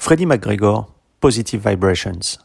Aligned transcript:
Freddie 0.00 0.26
McGregor, 0.26 0.94
Positive 1.20 1.68
Vibrations. 1.68 2.38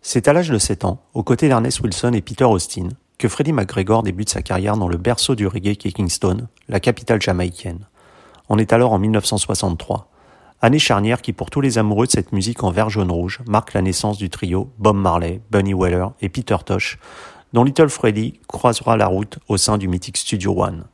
C'est 0.00 0.28
à 0.28 0.32
l'âge 0.32 0.48
de 0.48 0.58
7 0.58 0.84
ans, 0.84 1.02
aux 1.12 1.24
côtés 1.24 1.48
d'Ernest 1.48 1.80
Wilson 1.80 2.12
et 2.12 2.22
Peter 2.22 2.44
Austin, 2.44 2.88
que 3.18 3.28
Freddie 3.28 3.52
McGregor 3.52 4.04
débute 4.04 4.30
sa 4.30 4.42
carrière 4.42 4.76
dans 4.76 4.86
le 4.86 4.96
berceau 4.96 5.34
du 5.34 5.48
reggae 5.48 5.74
qui 5.74 5.88
est 5.88 5.92
Kingston, 5.92 6.46
la 6.68 6.78
capitale 6.78 7.20
jamaïcaine. 7.20 7.88
On 8.48 8.58
est 8.58 8.72
alors 8.72 8.92
en 8.92 9.00
1963. 9.00 10.08
Année 10.62 10.78
charnière 10.78 11.20
qui, 11.20 11.32
pour 11.32 11.50
tous 11.50 11.60
les 11.60 11.78
amoureux 11.78 12.06
de 12.06 12.12
cette 12.12 12.32
musique 12.32 12.62
en 12.62 12.70
vert 12.70 12.90
jaune 12.90 13.10
rouge, 13.10 13.40
marque 13.46 13.74
la 13.74 13.82
naissance 13.82 14.16
du 14.16 14.30
trio 14.30 14.70
Bob 14.78 14.96
Marley, 14.96 15.40
Bunny 15.50 15.74
Weller 15.74 16.06
et 16.20 16.28
Peter 16.28 16.56
Tosh, 16.64 16.98
dont 17.52 17.64
Little 17.64 17.88
Freddie 17.88 18.38
croisera 18.46 18.96
la 18.96 19.08
route 19.08 19.40
au 19.48 19.56
sein 19.56 19.78
du 19.78 19.88
mythique 19.88 20.16
Studio 20.16 20.54
One. 20.62 20.84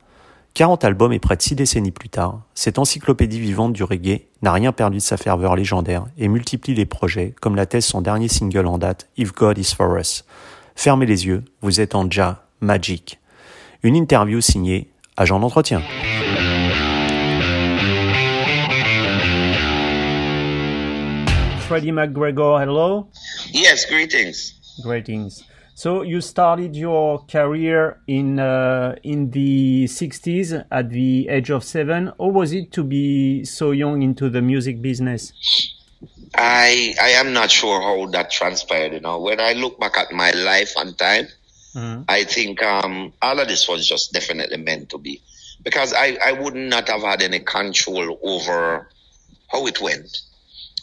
40 0.57 0.83
albums 0.85 1.13
et 1.13 1.19
près 1.19 1.35
de 1.35 1.41
6 1.43 1.53
décennies 1.53 1.91
plus 1.91 2.09
tard, 2.09 2.41
cette 2.55 2.79
encyclopédie 2.79 3.39
vivante 3.39 3.73
du 3.73 3.83
reggae 3.83 4.21
n'a 4.41 4.51
rien 4.51 4.71
perdu 4.71 4.97
de 4.97 5.03
sa 5.03 5.15
ferveur 5.15 5.55
légendaire 5.55 6.07
et 6.17 6.27
multiplie 6.27 6.73
les 6.73 6.87
projets, 6.87 7.35
comme 7.39 7.55
l'atteste 7.55 7.89
son 7.89 8.01
dernier 8.01 8.27
single 8.27 8.65
en 8.65 8.79
date, 8.79 9.07
If 9.17 9.33
God 9.33 9.59
Is 9.59 9.75
For 9.77 9.95
Us. 9.99 10.25
Fermez 10.75 11.05
les 11.05 11.27
yeux, 11.27 11.45
vous 11.61 11.79
êtes 11.79 11.93
en 11.93 12.09
Ja 12.09 12.43
Magic. 12.59 13.19
Une 13.83 13.95
interview 13.95 14.41
signée 14.41 14.89
Agent 15.15 15.39
d'entretien. 15.39 15.83
Freddie 21.67 21.91
McGregor, 21.91 22.59
hello. 22.59 23.07
Yes, 23.53 23.85
greetings. 23.87 24.55
Greetings. 24.83 25.43
So 25.77 26.01
you 26.01 26.21
started 26.21 26.75
your 26.75 27.19
career 27.27 28.01
in 28.07 28.39
uh, 28.39 28.95
in 29.03 29.29
the 29.29 29.85
60s 29.85 30.65
at 30.71 30.89
the 30.89 31.29
age 31.29 31.51
of 31.51 31.63
seven. 31.63 32.07
How 32.17 32.29
was 32.29 32.51
it 32.51 32.71
to 32.71 32.83
be 32.83 33.45
so 33.45 33.69
young 33.69 34.01
into 34.01 34.27
the 34.27 34.41
music 34.41 34.81
business? 34.81 35.31
I 36.33 36.95
I 36.99 37.09
am 37.21 37.31
not 37.31 37.51
sure 37.51 37.79
how 37.79 38.07
that 38.07 38.31
transpired. 38.31 38.93
You 38.93 39.01
know, 39.01 39.21
when 39.21 39.39
I 39.39 39.53
look 39.53 39.79
back 39.79 39.99
at 39.99 40.11
my 40.11 40.31
life 40.31 40.73
and 40.77 40.97
time, 40.97 41.27
mm-hmm. 41.75 42.09
I 42.09 42.23
think 42.23 42.63
um, 42.63 43.13
all 43.21 43.39
of 43.39 43.47
this 43.47 43.69
was 43.69 43.87
just 43.87 44.13
definitely 44.13 44.57
meant 44.57 44.89
to 44.89 44.97
be, 44.97 45.21
because 45.61 45.93
I 45.93 46.17
I 46.25 46.31
would 46.31 46.55
not 46.55 46.89
have 46.89 47.03
had 47.03 47.21
any 47.21 47.41
control 47.41 48.17
over 48.23 48.89
how 49.51 49.67
it 49.67 49.79
went. 49.79 50.09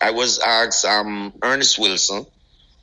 I 0.00 0.12
was 0.12 0.38
asked 0.38 0.84
um, 0.84 1.32
Ernest 1.42 1.80
Wilson 1.80 2.26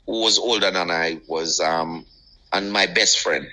who 0.06 0.22
was 0.22 0.38
older 0.38 0.72
than 0.72 0.92
I 0.92 1.20
was, 1.28 1.60
um, 1.60 2.06
and 2.52 2.72
my 2.72 2.86
best 2.88 3.20
friend, 3.20 3.48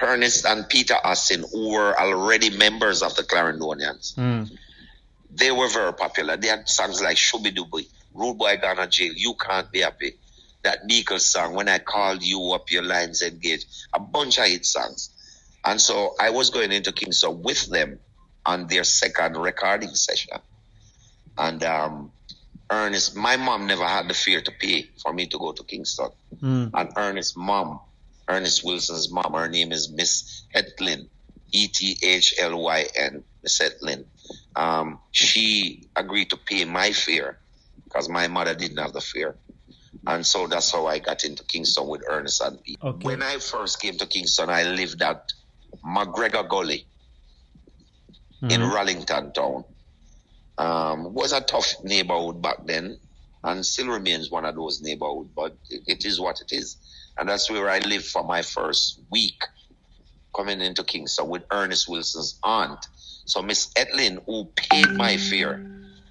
Ernest 0.00 0.44
and 0.44 0.68
Peter 0.68 0.96
Austin, 1.02 1.44
who 1.52 1.72
were 1.72 1.98
already 1.98 2.50
members 2.56 3.02
of 3.02 3.14
the 3.16 3.22
Clarendonians. 3.22 4.14
Mm. 4.14 4.56
They 5.30 5.50
were 5.50 5.68
very 5.68 5.92
popular. 5.92 6.36
They 6.36 6.48
had 6.48 6.68
songs 6.68 7.02
like 7.02 7.16
Shubby 7.16 7.54
Dooby, 7.54 7.86
Rude 8.14 8.38
Boy 8.38 8.56
Gone 8.56 8.76
to 8.76 8.86
Jail, 8.86 9.12
You 9.14 9.34
Can't 9.34 9.70
Be 9.70 9.80
Happy, 9.80 10.14
that 10.62 10.86
Beagle 10.86 11.18
song, 11.18 11.54
When 11.54 11.68
I 11.68 11.78
Called 11.78 12.22
You 12.22 12.52
Up, 12.52 12.70
Your 12.70 12.82
Lines 12.82 13.22
Engaged, 13.22 13.66
a 13.92 14.00
bunch 14.00 14.38
of 14.38 14.46
hit 14.46 14.64
songs. 14.64 15.10
And 15.64 15.80
so 15.80 16.14
I 16.20 16.30
was 16.30 16.50
going 16.50 16.72
into 16.72 16.92
Kingston 16.92 17.42
with 17.42 17.66
them 17.66 17.98
on 18.46 18.66
their 18.68 18.84
second 18.84 19.36
recording 19.36 19.94
session. 19.94 20.38
And 21.36 21.62
um, 21.64 22.12
Ernest, 22.70 23.16
my 23.16 23.36
mom 23.36 23.66
never 23.66 23.84
had 23.84 24.08
the 24.08 24.14
fear 24.14 24.40
to 24.40 24.50
pay 24.50 24.90
for 25.00 25.12
me 25.12 25.26
to 25.26 25.38
go 25.38 25.52
to 25.52 25.62
Kingston. 25.62 26.10
Mm. 26.42 26.70
And 26.74 26.90
Ernest's 26.96 27.36
mom, 27.36 27.80
Ernest 28.28 28.64
Wilson's 28.64 29.10
mom, 29.10 29.32
her 29.34 29.48
name 29.48 29.72
is 29.72 29.90
Miss 29.90 30.44
Ethlyn, 30.54 31.08
E 31.52 31.68
T 31.68 31.96
H 32.02 32.34
L 32.38 32.60
Y 32.60 32.86
N, 32.96 33.22
Miss 33.42 33.60
Ethlyn. 33.60 34.04
Um, 34.56 34.98
she 35.12 35.88
agreed 35.94 36.30
to 36.30 36.36
pay 36.36 36.64
my 36.64 36.92
fare 36.92 37.38
because 37.84 38.08
my 38.08 38.26
mother 38.26 38.54
didn't 38.54 38.78
have 38.78 38.92
the 38.92 39.00
fear. 39.00 39.36
And 40.06 40.26
so 40.26 40.46
that's 40.46 40.70
how 40.72 40.86
I 40.86 40.98
got 40.98 41.24
into 41.24 41.44
Kingston 41.44 41.86
with 41.88 42.02
Ernest 42.08 42.40
and 42.40 42.62
Pete. 42.62 42.78
Okay. 42.82 43.04
When 43.04 43.22
I 43.22 43.38
first 43.38 43.80
came 43.80 43.96
to 43.98 44.06
Kingston, 44.06 44.50
I 44.50 44.64
lived 44.64 45.02
at 45.02 45.32
McGregor 45.84 46.48
Gully 46.48 46.86
mm-hmm. 48.42 48.50
in 48.50 48.60
Rollington 48.60 49.34
town. 49.34 49.64
Um, 50.58 51.12
was 51.12 51.32
a 51.32 51.40
tough 51.40 51.74
neighborhood 51.84 52.40
back 52.40 52.64
then 52.64 52.98
and 53.44 53.64
still 53.64 53.88
remains 53.88 54.30
one 54.30 54.44
of 54.44 54.54
those 54.54 54.80
neighborhoods, 54.82 55.30
but 55.34 55.56
it, 55.70 56.04
is 56.04 56.20
what 56.20 56.40
it 56.40 56.52
is. 56.52 56.76
And 57.18 57.28
that's 57.28 57.50
where 57.50 57.68
I 57.68 57.78
lived 57.78 58.06
for 58.06 58.24
my 58.24 58.42
first 58.42 59.00
week 59.10 59.40
coming 60.34 60.60
into 60.60 60.82
Kingston 60.82 61.28
with 61.28 61.44
Ernest 61.50 61.88
Wilson's 61.88 62.38
aunt. 62.42 62.84
So 63.24 63.42
Miss 63.42 63.72
Ethlyn, 63.74 64.24
who 64.26 64.46
paid 64.56 64.90
my 64.92 65.16
fare, 65.16 65.64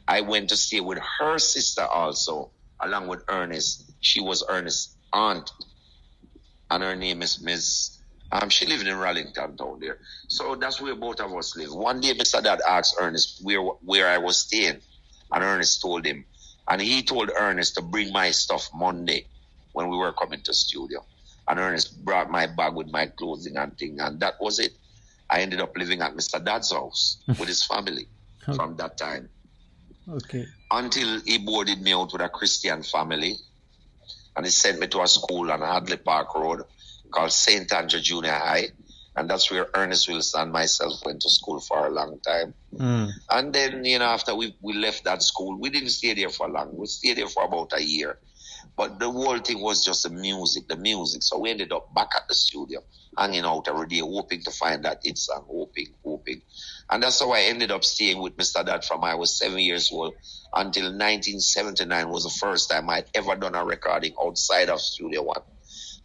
I 0.08 0.22
went 0.22 0.50
to 0.50 0.58
stay 0.58 0.80
with 0.80 1.00
her 1.20 1.38
sister 1.40 1.84
also, 1.84 2.52
along 2.80 3.08
with 3.08 3.24
Ernest. 3.28 3.92
She 4.00 4.22
was 4.22 4.44
Ernest's 4.48 4.96
aunt, 5.12 5.52
and 6.70 6.84
her 6.84 6.96
name 6.96 7.22
is 7.22 7.42
Miss 7.42 7.95
um, 8.42 8.50
she 8.50 8.66
lived 8.66 8.88
in 8.88 8.96
Rollington 8.96 9.58
down 9.58 9.80
there. 9.80 10.00
So 10.28 10.56
that's 10.56 10.82
where 10.82 10.96
both 10.96 11.20
of 11.20 11.34
us 11.34 11.56
live. 11.56 11.74
One 11.74 12.02
day 12.02 12.14
Mr. 12.14 12.44
Dodd 12.44 12.60
asked 12.68 12.96
Ernest 13.00 13.44
where 13.44 13.62
where 13.62 14.08
I 14.08 14.18
was 14.18 14.40
staying. 14.40 14.80
And 15.32 15.44
Ernest 15.44 15.82
told 15.82 16.06
him. 16.06 16.26
And 16.68 16.82
he 16.82 17.04
told 17.04 17.32
Ernest 17.38 17.76
to 17.76 17.82
bring 17.82 18.12
my 18.12 18.32
stuff 18.32 18.70
Monday 18.74 19.28
when 19.74 19.90
we 19.90 19.98
were 19.98 20.14
coming 20.14 20.42
to 20.42 20.54
studio. 20.54 21.06
And 21.48 21.60
Ernest 21.60 22.04
brought 22.04 22.30
my 22.30 22.48
bag 22.48 22.74
with 22.74 22.92
my 22.92 23.08
clothing 23.08 23.58
and 23.58 23.78
thing. 23.78 24.00
And 24.00 24.20
that 24.20 24.36
was 24.42 24.60
it. 24.60 24.74
I 25.30 25.42
ended 25.42 25.62
up 25.62 25.76
living 25.78 26.02
at 26.02 26.16
Mr. 26.16 26.44
Dodd's 26.44 26.72
house 26.72 27.18
with 27.28 27.48
his 27.48 27.64
family 27.66 28.08
from 28.44 28.76
that 28.78 28.98
time. 28.98 29.30
Okay. 30.10 30.46
Until 30.72 31.20
he 31.22 31.38
boarded 31.38 31.82
me 31.82 31.94
out 31.94 32.12
with 32.12 32.22
a 32.22 32.30
Christian 32.30 32.84
family. 32.84 33.36
And 34.36 34.46
he 34.46 34.52
sent 34.52 34.80
me 34.80 34.88
to 34.88 35.02
a 35.02 35.08
school 35.08 35.52
on 35.52 35.62
Hagley 35.62 35.98
Park 35.98 36.36
Road 36.36 36.64
called 37.16 37.32
St. 37.32 37.72
Andrew 37.72 38.02
Junior 38.02 38.32
High. 38.32 38.68
And 39.18 39.30
that's 39.30 39.50
where 39.50 39.68
Ernest 39.74 40.10
Wilson 40.10 40.42
and 40.42 40.52
myself 40.52 40.94
went 41.06 41.22
to 41.22 41.30
school 41.30 41.62
for 41.62 41.88
a 41.88 41.90
long 41.90 42.20
time. 42.20 42.54
Mm. 42.76 43.12
And 43.30 43.54
then, 43.54 43.86
you 43.86 43.98
know, 44.00 44.06
after 44.06 44.36
we, 44.36 44.54
we 44.62 44.74
left 44.74 45.06
that 45.06 45.24
school, 45.24 45.58
we 45.58 45.70
didn't 45.70 45.90
stay 45.90 46.14
there 46.14 46.30
for 46.30 46.50
long. 46.50 46.76
We 46.76 46.86
stayed 46.88 47.18
there 47.18 47.30
for 47.30 47.46
about 47.46 47.72
a 47.74 47.82
year. 47.82 48.20
But 48.76 49.00
the 49.00 49.10
whole 49.10 49.40
thing 49.40 49.62
was 49.62 49.86
just 49.86 50.04
the 50.04 50.10
music, 50.10 50.68
the 50.68 50.76
music. 50.76 51.24
So 51.24 51.40
we 51.40 51.50
ended 51.50 51.72
up 51.72 51.94
back 51.94 52.10
at 52.14 52.28
the 52.28 52.36
studio, 52.36 52.84
hanging 53.18 53.46
out 53.46 53.70
every 53.70 53.88
day, 53.88 54.00
hoping 54.00 54.44
to 54.44 54.52
find 54.52 54.84
that 54.84 55.00
it's 55.06 55.28
song, 55.28 55.46
hoping, 55.48 55.94
hoping. 56.04 56.42
And 56.90 57.02
that's 57.02 57.22
how 57.22 57.32
I 57.32 57.42
ended 57.44 57.72
up 57.72 57.86
staying 57.86 58.22
with 58.22 58.36
Mr. 58.36 58.66
Dodd 58.66 58.84
from 58.84 59.06
I 59.06 59.16
was 59.16 59.38
seven 59.38 59.60
years 59.60 59.90
old 59.94 60.16
until 60.54 60.86
1979 60.86 62.10
was 62.10 62.24
the 62.26 62.30
first 62.30 62.70
time 62.70 62.90
I'd 62.90 63.06
ever 63.14 63.36
done 63.38 63.56
a 63.56 63.64
recording 63.64 64.14
outside 64.22 64.70
of 64.70 64.82
Studio 64.82 65.24
One. 65.24 65.42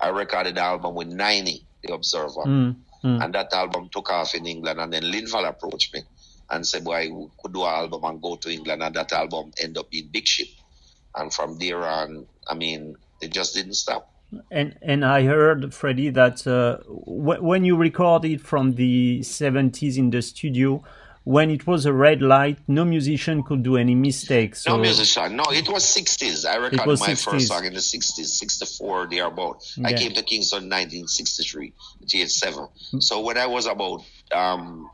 I 0.00 0.08
recorded 0.08 0.54
the 0.56 0.62
album 0.62 0.94
with 0.94 1.08
Niney, 1.08 1.62
The 1.82 1.94
Observer. 1.94 2.44
Mm, 2.46 2.76
mm. 3.04 3.24
And 3.24 3.34
that 3.34 3.52
album 3.52 3.88
took 3.92 4.10
off 4.10 4.34
in 4.34 4.46
England. 4.46 4.80
And 4.80 4.92
then 4.92 5.02
Linval 5.04 5.48
approached 5.48 5.94
me 5.94 6.02
and 6.50 6.66
said, 6.66 6.84
boy, 6.84 7.12
we 7.12 7.28
could 7.42 7.52
do 7.52 7.62
an 7.62 7.68
album 7.68 8.04
and 8.04 8.22
go 8.22 8.36
to 8.36 8.50
England. 8.50 8.82
And 8.82 8.94
that 8.96 9.12
album 9.12 9.52
ended 9.60 9.78
up 9.78 9.90
being 9.90 10.08
Big 10.10 10.26
Ship. 10.26 10.48
And 11.14 11.32
from 11.32 11.58
there 11.58 11.84
on, 11.84 12.26
I 12.48 12.54
mean, 12.54 12.96
it 13.20 13.32
just 13.32 13.54
didn't 13.54 13.74
stop. 13.74 14.10
And 14.50 14.78
and 14.80 15.04
I 15.04 15.24
heard 15.24 15.74
Freddie 15.74 16.10
that 16.10 16.46
uh, 16.46 16.76
w- 16.86 17.42
when 17.42 17.64
you 17.64 17.76
recorded 17.76 18.40
from 18.40 18.74
the 18.74 19.20
70s 19.22 19.98
in 19.98 20.10
the 20.10 20.22
studio, 20.22 20.84
when 21.24 21.50
it 21.50 21.66
was 21.66 21.84
a 21.84 21.92
red 21.92 22.22
light, 22.22 22.58
no 22.66 22.84
musician 22.84 23.42
could 23.42 23.62
do 23.62 23.76
any 23.76 23.94
mistakes. 23.94 24.62
So 24.64 24.76
no 24.76 24.78
musician. 24.78 25.36
No, 25.36 25.44
it 25.50 25.68
was 25.68 25.84
60s. 25.84 26.46
I 26.46 26.56
recorded 26.56 27.00
my 27.00 27.10
60s. 27.10 27.24
first 27.24 27.48
song 27.48 27.64
in 27.66 27.74
the 27.74 27.80
60s, 27.80 28.24
64 28.24 29.08
thereabout. 29.08 29.62
Yeah. 29.76 29.88
I 29.88 29.92
came 29.92 30.12
to 30.12 30.22
Kingston 30.22 30.64
in 30.64 30.70
1963, 30.70 31.72
age 32.14 32.30
7. 32.30 32.68
So 33.00 33.20
when 33.20 33.36
I 33.36 33.46
was 33.46 33.66
about 33.66 34.02
um, 34.32 34.90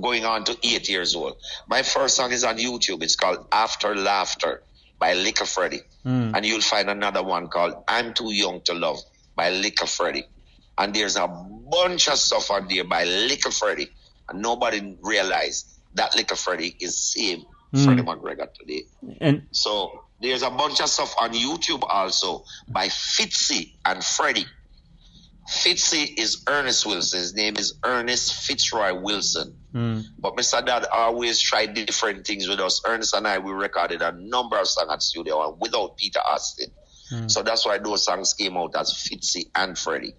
going 0.00 0.24
on 0.24 0.44
to 0.44 0.58
eight 0.64 0.88
years 0.88 1.14
old, 1.14 1.36
my 1.68 1.82
first 1.82 2.16
song 2.16 2.32
is 2.32 2.42
on 2.42 2.58
YouTube. 2.58 3.02
It's 3.02 3.16
called 3.16 3.46
After 3.52 3.94
Laughter 3.94 4.62
by 4.98 5.14
Little 5.14 5.46
Freddie. 5.46 5.82
Mm. 6.04 6.36
And 6.36 6.44
you'll 6.44 6.60
find 6.60 6.90
another 6.90 7.22
one 7.22 7.48
called 7.48 7.84
I'm 7.86 8.14
Too 8.14 8.32
Young 8.32 8.62
to 8.62 8.74
Love 8.74 8.98
by 9.36 9.50
Little 9.50 9.86
Freddie. 9.86 10.24
And 10.76 10.92
there's 10.92 11.16
a 11.16 11.28
bunch 11.28 12.08
of 12.08 12.18
stuff 12.18 12.50
on 12.50 12.66
there 12.68 12.84
by 12.84 13.04
Little 13.04 13.52
Freddie 13.52 13.90
and 14.28 14.42
nobody 14.42 14.96
realized 15.02 15.78
that 15.94 16.14
little 16.16 16.36
Freddie 16.36 16.76
is 16.80 16.98
same 16.98 17.44
mm. 17.74 17.84
Freddie 17.84 18.02
McGregor 18.02 18.52
today. 18.52 18.84
And 19.20 19.46
so 19.50 20.04
there's 20.20 20.42
a 20.42 20.50
bunch 20.50 20.80
of 20.80 20.88
stuff 20.88 21.14
on 21.20 21.32
YouTube 21.32 21.82
also 21.88 22.44
by 22.68 22.88
Fitzy 22.88 23.74
and 23.84 24.02
Freddie. 24.04 24.46
Fitzy 25.48 26.18
is 26.18 26.42
Ernest 26.48 26.86
Wilson. 26.86 27.20
His 27.20 27.34
name 27.34 27.56
is 27.56 27.74
Ernest 27.84 28.34
Fitzroy 28.46 29.00
Wilson. 29.00 29.56
Mm. 29.72 30.04
But 30.18 30.36
Mr. 30.36 30.64
Dodd 30.64 30.86
always 30.92 31.40
tried 31.40 31.74
different 31.74 32.26
things 32.26 32.48
with 32.48 32.58
us. 32.58 32.82
Ernest 32.84 33.14
and 33.14 33.28
I, 33.28 33.38
we 33.38 33.52
recorded 33.52 34.02
a 34.02 34.12
number 34.12 34.58
of 34.58 34.66
songs 34.66 34.90
at 34.90 35.02
studio 35.02 35.48
and 35.48 35.60
without 35.60 35.96
Peter 35.96 36.18
Austin. 36.18 36.70
Mm. 37.12 37.30
So 37.30 37.42
that's 37.44 37.64
why 37.64 37.78
those 37.78 38.04
songs 38.04 38.34
came 38.34 38.56
out 38.56 38.74
as 38.74 38.92
Fitzy 38.92 39.50
and 39.54 39.78
Freddie. 39.78 40.14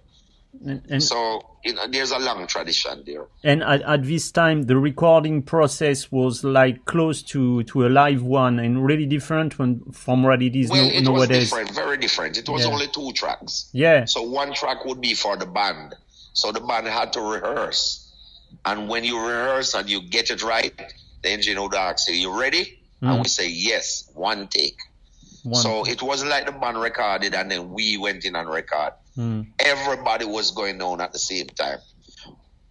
And, 0.66 0.82
and, 0.90 1.04
so 1.04 1.58
you 1.64 1.74
know, 1.74 1.88
there's 1.88 2.12
a 2.12 2.20
long 2.20 2.48
tradition 2.48 3.04
there. 3.06 3.26
And 3.44 3.62
at, 3.64 3.82
at, 3.82 4.04
this 4.04 4.32
time, 4.32 4.64
the 4.64 4.78
recording 4.78 5.42
process 5.42 6.12
was 6.12 6.44
like 6.44 6.86
close 6.86 7.22
to, 7.24 7.64
to 7.64 7.88
a 7.88 7.90
live 7.90 8.24
one 8.24 8.60
and 8.60 8.86
really 8.86 9.06
different 9.06 9.60
when, 9.60 9.82
from 9.92 10.24
what 10.24 10.42
it 10.42 10.56
is 10.56 10.70
well, 10.70 10.84
no, 10.84 10.90
it 10.90 11.02
nowadays. 11.02 11.30
was 11.30 11.50
different, 11.50 11.72
very 11.72 11.98
different. 11.98 12.38
It 12.38 12.48
was 12.48 12.66
yeah. 12.66 12.72
only 12.72 12.88
two 12.88 13.12
tracks. 13.14 13.70
Yeah. 13.74 14.06
So 14.06 14.22
one 14.22 14.54
track 14.54 14.86
would 14.86 15.02
be 15.02 15.14
for 15.14 15.36
the 15.36 15.46
band. 15.46 15.96
So 16.34 16.52
the 16.52 16.62
band 16.62 16.88
had 16.88 17.14
to 17.14 17.22
rehearse. 17.22 18.04
And 18.66 18.88
when 18.88 19.04
you 19.04 19.20
rehearse 19.20 19.74
and 19.74 19.90
you 19.90 20.02
get 20.02 20.30
it 20.30 20.44
right, 20.44 20.74
the 21.22 21.30
engineer 21.30 21.64
would 21.64 21.76
ask 21.76 22.08
you, 22.08 22.16
you 22.16 22.40
ready? 22.40 22.80
Mm. 23.02 23.12
And 23.12 23.22
we 23.24 23.28
say, 23.28 23.50
yes, 23.50 24.10
one 24.14 24.48
take. 24.48 24.78
One. 25.44 25.62
So 25.62 25.86
it 25.86 26.02
wasn't 26.02 26.32
like 26.32 26.46
the 26.46 26.52
band 26.52 26.80
recorded 26.80 27.34
and 27.34 27.52
then 27.52 27.72
we 27.72 27.98
went 27.98 28.26
in 28.26 28.36
and 28.36 28.50
record. 28.50 28.94
Mm. 29.18 29.48
Everybody 29.60 30.26
was 30.26 30.52
going 30.52 30.82
on 30.82 31.02
at 31.02 31.12
the 31.12 31.20
same 31.20 31.48
time. 31.48 31.80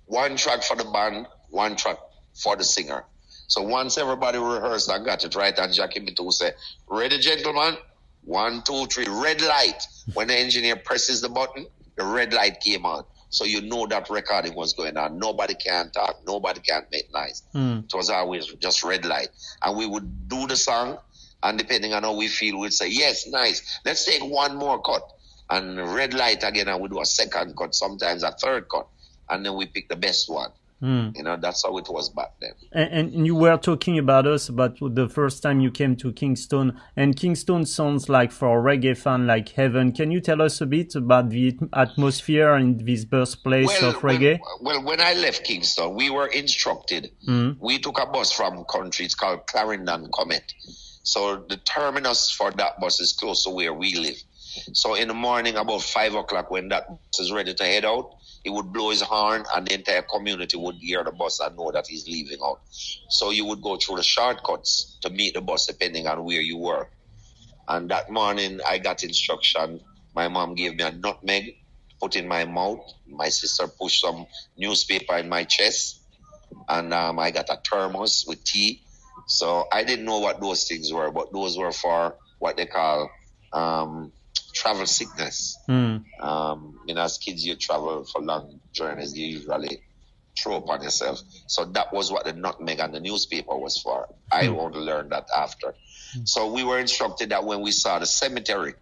One 0.06 0.36
track 0.36 0.62
for 0.62 0.76
the 0.76 0.84
band, 0.84 1.26
one 1.50 1.76
track 1.76 1.98
for 2.34 2.56
the 2.56 2.64
singer. 2.64 3.04
So 3.48 3.62
once 3.62 3.98
everybody 3.98 4.38
rehearsed 4.38 4.88
and 4.88 5.04
got 5.04 5.24
it 5.24 5.34
right, 5.34 5.56
and 5.58 5.72
Jackie 5.72 6.00
Mittoo 6.00 6.32
said, 6.32 6.54
Ready, 6.88 7.18
gentlemen? 7.18 7.76
One, 8.24 8.62
two, 8.62 8.86
three, 8.86 9.06
red 9.08 9.40
light. 9.40 9.82
When 10.14 10.28
the 10.28 10.36
engineer 10.38 10.76
presses 10.76 11.20
the 11.20 11.28
button, 11.28 11.66
the 11.96 12.04
red 12.04 12.32
light 12.32 12.60
came 12.60 12.84
on. 12.84 13.04
So 13.30 13.44
you 13.44 13.60
know 13.62 13.86
that 13.88 14.10
recording 14.10 14.54
was 14.54 14.72
going 14.72 14.96
on. 14.96 15.18
Nobody 15.18 15.54
can 15.54 15.90
talk. 15.90 16.20
Nobody 16.26 16.60
can 16.60 16.82
make 16.90 17.12
noise. 17.12 17.42
Mm. 17.54 17.84
It 17.84 17.94
was 17.94 18.10
always 18.10 18.46
just 18.54 18.82
red 18.84 19.04
light. 19.04 19.28
And 19.62 19.76
we 19.76 19.86
would 19.86 20.28
do 20.28 20.46
the 20.46 20.56
song, 20.56 20.98
and 21.42 21.58
depending 21.58 21.92
on 21.92 22.02
how 22.02 22.16
we 22.16 22.28
feel, 22.28 22.58
we'd 22.60 22.72
say, 22.72 22.88
yes, 22.88 23.26
nice. 23.28 23.80
Let's 23.84 24.04
take 24.04 24.22
one 24.24 24.56
more 24.56 24.80
cut. 24.82 25.02
And 25.48 25.78
red 25.94 26.14
light 26.14 26.42
again, 26.42 26.68
and 26.68 26.80
we 26.80 26.88
do 26.88 27.00
a 27.00 27.06
second 27.06 27.56
cut, 27.56 27.74
sometimes 27.74 28.22
a 28.22 28.32
third 28.32 28.68
cut. 28.68 28.88
And 29.28 29.44
then 29.44 29.54
we 29.56 29.66
pick 29.66 29.88
the 29.88 29.96
best 29.96 30.28
one. 30.28 30.50
Mm. 30.82 31.16
You 31.16 31.22
know, 31.22 31.38
that's 31.40 31.64
how 31.64 31.78
it 31.78 31.88
was 31.88 32.10
back 32.10 32.34
then. 32.38 32.52
And, 32.72 33.14
and, 33.14 33.26
you 33.26 33.34
were 33.34 33.56
talking 33.56 33.98
about 33.98 34.26
us 34.26 34.50
about 34.50 34.76
the 34.78 35.08
first 35.08 35.42
time 35.42 35.60
you 35.60 35.70
came 35.70 35.96
to 35.96 36.12
Kingston, 36.12 36.78
and 36.96 37.16
Kingston 37.16 37.64
sounds 37.64 38.10
like 38.10 38.30
for 38.30 38.58
a 38.58 38.62
reggae 38.62 38.96
fan 38.96 39.26
like 39.26 39.48
heaven. 39.48 39.92
Can 39.92 40.10
you 40.10 40.20
tell 40.20 40.42
us 40.42 40.60
a 40.60 40.66
bit 40.66 40.94
about 40.94 41.30
the 41.30 41.58
atmosphere 41.72 42.56
in 42.56 42.84
this 42.84 43.06
birthplace 43.06 43.68
well, 43.80 43.90
of 43.90 43.96
reggae? 43.96 44.38
Well, 44.38 44.58
well, 44.60 44.84
when 44.84 45.00
I 45.00 45.14
left 45.14 45.44
Kingston, 45.44 45.94
we 45.94 46.10
were 46.10 46.26
instructed. 46.26 47.10
Mm. 47.26 47.56
We 47.58 47.78
took 47.78 47.98
a 47.98 48.04
bus 48.04 48.30
from 48.30 48.62
country. 48.66 49.06
It's 49.06 49.14
called 49.14 49.46
Clarendon 49.46 50.10
Comet. 50.12 50.52
So 51.04 51.36
the 51.48 51.56
terminus 51.56 52.30
for 52.30 52.50
that 52.50 52.80
bus 52.80 53.00
is 53.00 53.14
close 53.14 53.44
to 53.44 53.50
where 53.50 53.72
we 53.72 53.94
live. 53.94 54.22
So 54.72 54.94
in 54.94 55.08
the 55.08 55.14
morning, 55.14 55.56
about 55.56 55.82
five 55.82 56.14
o'clock, 56.14 56.50
when 56.50 56.68
that 56.68 56.88
bus 56.88 57.20
is 57.20 57.32
ready 57.32 57.54
to 57.54 57.64
head 57.64 57.84
out, 57.84 58.10
he 58.44 58.50
would 58.50 58.72
blow 58.72 58.90
his 58.90 59.02
horn 59.02 59.44
and 59.54 59.66
the 59.66 59.74
entire 59.74 60.02
community 60.02 60.56
would 60.56 60.76
hear 60.76 61.02
the 61.04 61.12
bus 61.12 61.40
and 61.40 61.56
know 61.56 61.72
that 61.72 61.86
he's 61.88 62.06
leaving 62.06 62.38
out. 62.44 62.60
So 63.10 63.30
you 63.30 63.44
would 63.46 63.62
go 63.62 63.76
through 63.76 63.96
the 63.96 64.02
shortcuts 64.02 64.98
to 65.02 65.10
meet 65.10 65.34
the 65.34 65.40
bus 65.40 65.66
depending 65.66 66.06
on 66.06 66.24
where 66.24 66.40
you 66.40 66.58
were. 66.58 66.88
And 67.68 67.90
that 67.90 68.10
morning 68.10 68.60
I 68.66 68.78
got 68.78 69.02
instruction. 69.02 69.80
My 70.14 70.28
mom 70.28 70.54
gave 70.54 70.76
me 70.76 70.84
a 70.84 70.92
nutmeg, 70.92 71.54
put 72.00 72.16
in 72.16 72.28
my 72.28 72.44
mouth. 72.44 72.80
My 73.08 73.28
sister 73.28 73.66
pushed 73.66 74.00
some 74.00 74.26
newspaper 74.56 75.16
in 75.16 75.28
my 75.28 75.44
chest. 75.44 76.00
And 76.68 76.94
um, 76.94 77.18
I 77.18 77.30
got 77.32 77.48
a 77.50 77.58
thermos 77.68 78.24
with 78.28 78.44
tea. 78.44 78.82
So 79.26 79.66
I 79.72 79.82
didn't 79.82 80.04
know 80.04 80.20
what 80.20 80.40
those 80.40 80.64
things 80.68 80.92
were, 80.92 81.10
but 81.10 81.32
those 81.32 81.58
were 81.58 81.72
for 81.72 82.16
what 82.38 82.56
they 82.56 82.66
call 82.66 83.10
um, 83.52 84.12
travel 84.56 84.86
sickness. 84.86 85.58
Mm. 85.68 86.02
Um, 86.20 86.80
you 86.86 86.94
know, 86.94 87.02
as 87.02 87.18
kids, 87.18 87.46
you 87.46 87.56
travel 87.56 88.04
for 88.04 88.22
long 88.22 88.58
journeys, 88.72 89.16
you 89.16 89.26
usually 89.26 89.82
throw 90.38 90.56
upon 90.56 90.82
yourself. 90.82 91.20
So 91.46 91.66
that 91.66 91.92
was 91.92 92.10
what 92.10 92.24
the 92.24 92.32
nutmeg 92.32 92.80
and 92.80 92.94
the 92.94 93.00
newspaper 93.00 93.56
was 93.56 93.78
for. 93.78 94.08
I 94.32 94.44
mm. 94.44 94.58
only 94.58 94.80
learned 94.80 95.12
that 95.12 95.28
after. 95.36 95.74
Mm. 96.16 96.28
So 96.28 96.52
we 96.52 96.64
were 96.64 96.78
instructed 96.78 97.28
that 97.30 97.44
when 97.44 97.60
we 97.60 97.70
saw 97.70 97.98
the 97.98 98.06
cemetery, 98.06 98.74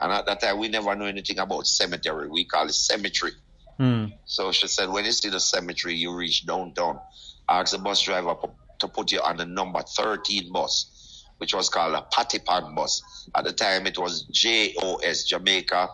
and 0.00 0.12
at 0.12 0.26
that 0.26 0.40
time 0.42 0.58
we 0.58 0.68
never 0.68 0.94
knew 0.94 1.06
anything 1.06 1.38
about 1.38 1.66
cemetery, 1.66 2.28
we 2.28 2.44
call 2.44 2.66
it 2.66 2.74
cemetery. 2.74 3.32
Mm. 3.80 4.12
So 4.26 4.52
she 4.52 4.68
said, 4.68 4.90
when 4.90 5.06
you 5.06 5.12
see 5.12 5.30
the 5.30 5.40
cemetery, 5.40 5.94
you 5.94 6.14
reach 6.14 6.44
downtown. 6.44 7.00
Ask 7.48 7.72
the 7.72 7.78
bus 7.78 8.02
driver 8.02 8.36
to 8.80 8.88
put 8.88 9.12
you 9.12 9.20
on 9.20 9.38
the 9.38 9.46
number 9.46 9.80
13 9.80 10.52
bus 10.52 11.01
which 11.42 11.54
was 11.54 11.68
called 11.68 11.92
a 11.92 12.06
Pattypan 12.14 12.72
bus. 12.76 13.28
At 13.34 13.42
the 13.42 13.52
time, 13.52 13.84
it 13.88 13.98
was 13.98 14.22
JOS, 14.30 15.24
Jamaica 15.24 15.88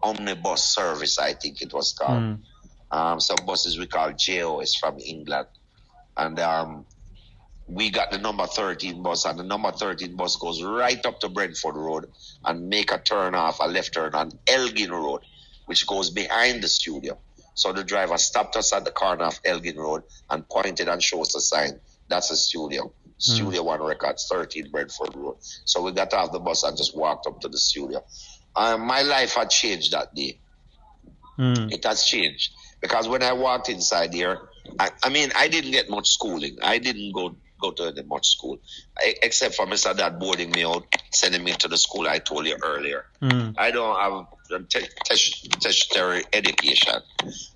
Omnibus 0.00 0.62
Service, 0.62 1.18
I 1.18 1.32
think 1.32 1.60
it 1.60 1.74
was 1.74 1.92
called. 1.92 2.22
Mm. 2.22 2.38
Um, 2.92 3.18
some 3.18 3.44
buses 3.44 3.80
we 3.80 3.88
call 3.88 4.12
JOS 4.12 4.76
from 4.76 5.00
England. 5.00 5.48
And 6.16 6.38
um, 6.38 6.86
we 7.66 7.90
got 7.90 8.12
the 8.12 8.18
number 8.18 8.46
13 8.46 9.02
bus, 9.02 9.24
and 9.24 9.40
the 9.40 9.42
number 9.42 9.72
13 9.72 10.14
bus 10.14 10.36
goes 10.36 10.62
right 10.62 11.04
up 11.04 11.18
to 11.18 11.28
Brentford 11.30 11.74
Road 11.74 12.08
and 12.44 12.68
make 12.68 12.92
a 12.92 12.98
turn 12.98 13.34
off, 13.34 13.58
a 13.58 13.66
left 13.66 13.92
turn 13.92 14.14
on 14.14 14.30
Elgin 14.46 14.92
Road, 14.92 15.22
which 15.64 15.84
goes 15.88 16.10
behind 16.10 16.62
the 16.62 16.68
studio. 16.68 17.18
So 17.54 17.72
the 17.72 17.82
driver 17.82 18.18
stopped 18.18 18.54
us 18.54 18.72
at 18.72 18.84
the 18.84 18.92
corner 18.92 19.24
of 19.24 19.40
Elgin 19.44 19.78
Road 19.78 20.04
and 20.30 20.48
pointed 20.48 20.86
and 20.86 21.02
showed 21.02 21.22
us 21.22 21.34
a 21.34 21.40
sign. 21.40 21.80
That's 22.06 22.30
a 22.30 22.36
studio. 22.36 22.92
Studio 23.18 23.62
mm. 23.62 23.66
One 23.66 23.82
Records, 23.82 24.26
13 24.30 24.70
Brentford 24.70 25.14
Road. 25.14 25.36
So 25.64 25.82
we 25.82 25.92
got 25.92 26.12
off 26.12 26.32
the 26.32 26.38
bus 26.38 26.62
and 26.64 26.76
just 26.76 26.96
walked 26.96 27.26
up 27.26 27.40
to 27.40 27.48
the 27.48 27.58
studio. 27.58 28.04
Um, 28.54 28.86
my 28.86 29.02
life 29.02 29.34
had 29.34 29.50
changed 29.50 29.92
that 29.92 30.14
day. 30.14 30.38
Mm. 31.38 31.72
It 31.72 31.84
has 31.84 32.04
changed 32.04 32.52
because 32.80 33.08
when 33.08 33.22
I 33.22 33.32
walked 33.32 33.68
inside 33.68 34.14
here, 34.14 34.48
I, 34.78 34.90
I, 35.02 35.08
mean, 35.10 35.30
I 35.36 35.48
didn't 35.48 35.72
get 35.72 35.90
much 35.90 36.08
schooling. 36.10 36.58
I 36.62 36.78
didn't 36.78 37.12
go 37.12 37.36
go 37.60 37.70
to 37.72 37.84
any 37.84 38.02
much 38.02 38.28
school, 38.28 38.58
I, 38.98 39.14
except 39.22 39.54
for 39.54 39.66
Mr. 39.66 39.96
Dodd 39.96 40.18
boarding 40.18 40.50
me 40.50 40.64
out, 40.64 40.84
sending 41.10 41.42
me 41.42 41.52
to 41.52 41.68
the 41.68 41.78
school 41.78 42.06
I 42.06 42.18
told 42.18 42.46
you 42.46 42.56
earlier. 42.62 43.06
Mm. 43.22 43.54
I 43.56 43.70
don't 43.70 43.98
have 43.98 44.26
tertiary 45.60 46.24
education, 46.32 47.00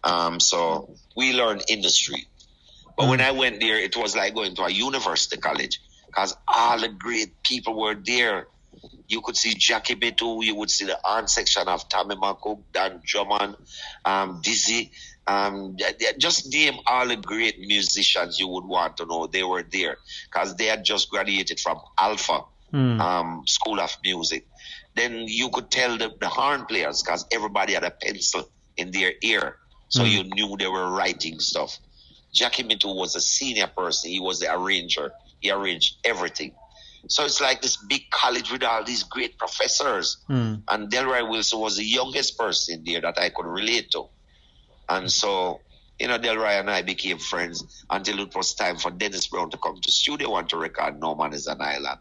um, 0.04 0.40
so 0.40 0.94
we 1.16 1.34
learn 1.34 1.60
industry. 1.68 2.26
But 3.00 3.08
when 3.08 3.20
I 3.22 3.30
went 3.30 3.60
there, 3.60 3.78
it 3.78 3.96
was 3.96 4.14
like 4.14 4.34
going 4.34 4.54
to 4.56 4.64
a 4.64 4.70
university 4.70 5.38
college 5.38 5.80
because 6.06 6.36
all 6.46 6.78
the 6.78 6.88
great 6.88 7.42
people 7.42 7.80
were 7.80 7.94
there. 7.94 8.48
You 9.08 9.22
could 9.22 9.38
see 9.38 9.54
Jackie 9.54 9.94
Mittoo, 9.94 10.44
you 10.44 10.54
would 10.56 10.70
see 10.70 10.84
the 10.84 10.98
art 11.02 11.30
section 11.30 11.66
of 11.66 11.88
Tommy 11.88 12.14
McCook, 12.16 12.60
Don 12.72 13.00
Drummond, 13.02 13.56
um, 14.04 14.40
Dizzy. 14.42 14.92
Um, 15.26 15.78
just 16.18 16.52
name 16.52 16.74
all 16.86 17.08
the 17.08 17.16
great 17.16 17.58
musicians 17.58 18.38
you 18.38 18.48
would 18.48 18.64
want 18.64 18.98
to 18.98 19.06
know. 19.06 19.26
They 19.26 19.44
were 19.44 19.62
there 19.62 19.96
because 20.30 20.56
they 20.56 20.66
had 20.66 20.84
just 20.84 21.08
graduated 21.08 21.58
from 21.58 21.80
Alpha 21.98 22.42
mm. 22.72 23.00
um, 23.00 23.44
School 23.46 23.80
of 23.80 23.96
Music. 24.04 24.46
Then 24.94 25.24
you 25.26 25.48
could 25.48 25.70
tell 25.70 25.96
the, 25.96 26.12
the 26.20 26.28
horn 26.28 26.66
players 26.66 27.02
because 27.02 27.24
everybody 27.32 27.72
had 27.72 27.84
a 27.84 27.90
pencil 27.90 28.50
in 28.76 28.90
their 28.90 29.12
ear. 29.22 29.56
So 29.88 30.02
mm. 30.02 30.10
you 30.10 30.24
knew 30.24 30.56
they 30.58 30.68
were 30.68 30.90
writing 30.90 31.40
stuff. 31.40 31.78
Jackie 32.32 32.62
Mittoo 32.62 32.94
was 32.94 33.16
a 33.16 33.20
senior 33.20 33.66
person. 33.66 34.10
He 34.10 34.20
was 34.20 34.40
the 34.40 34.52
arranger. 34.52 35.12
He 35.40 35.50
arranged 35.50 35.96
everything. 36.04 36.54
So 37.08 37.24
it's 37.24 37.40
like 37.40 37.62
this 37.62 37.76
big 37.76 38.10
college 38.10 38.52
with 38.52 38.62
all 38.62 38.84
these 38.84 39.04
great 39.04 39.38
professors. 39.38 40.18
Mm. 40.28 40.62
And 40.68 40.90
Delroy 40.90 41.28
Wilson 41.28 41.58
was 41.58 41.76
the 41.76 41.84
youngest 41.84 42.38
person 42.38 42.82
there 42.84 43.00
that 43.00 43.18
I 43.18 43.30
could 43.30 43.46
relate 43.46 43.90
to. 43.92 44.08
And 44.88 45.10
so, 45.10 45.60
you 45.98 46.08
know, 46.08 46.18
Delroy 46.18 46.60
and 46.60 46.70
I 46.70 46.82
became 46.82 47.18
friends 47.18 47.84
until 47.88 48.20
it 48.20 48.34
was 48.34 48.54
time 48.54 48.76
for 48.76 48.90
Dennis 48.90 49.28
Brown 49.28 49.50
to 49.50 49.56
come 49.56 49.80
to 49.80 49.90
studio 49.90 50.30
one 50.30 50.46
to 50.48 50.56
record 50.56 51.00
No 51.00 51.14
Man 51.14 51.32
is 51.32 51.46
an 51.46 51.60
Island. 51.60 52.00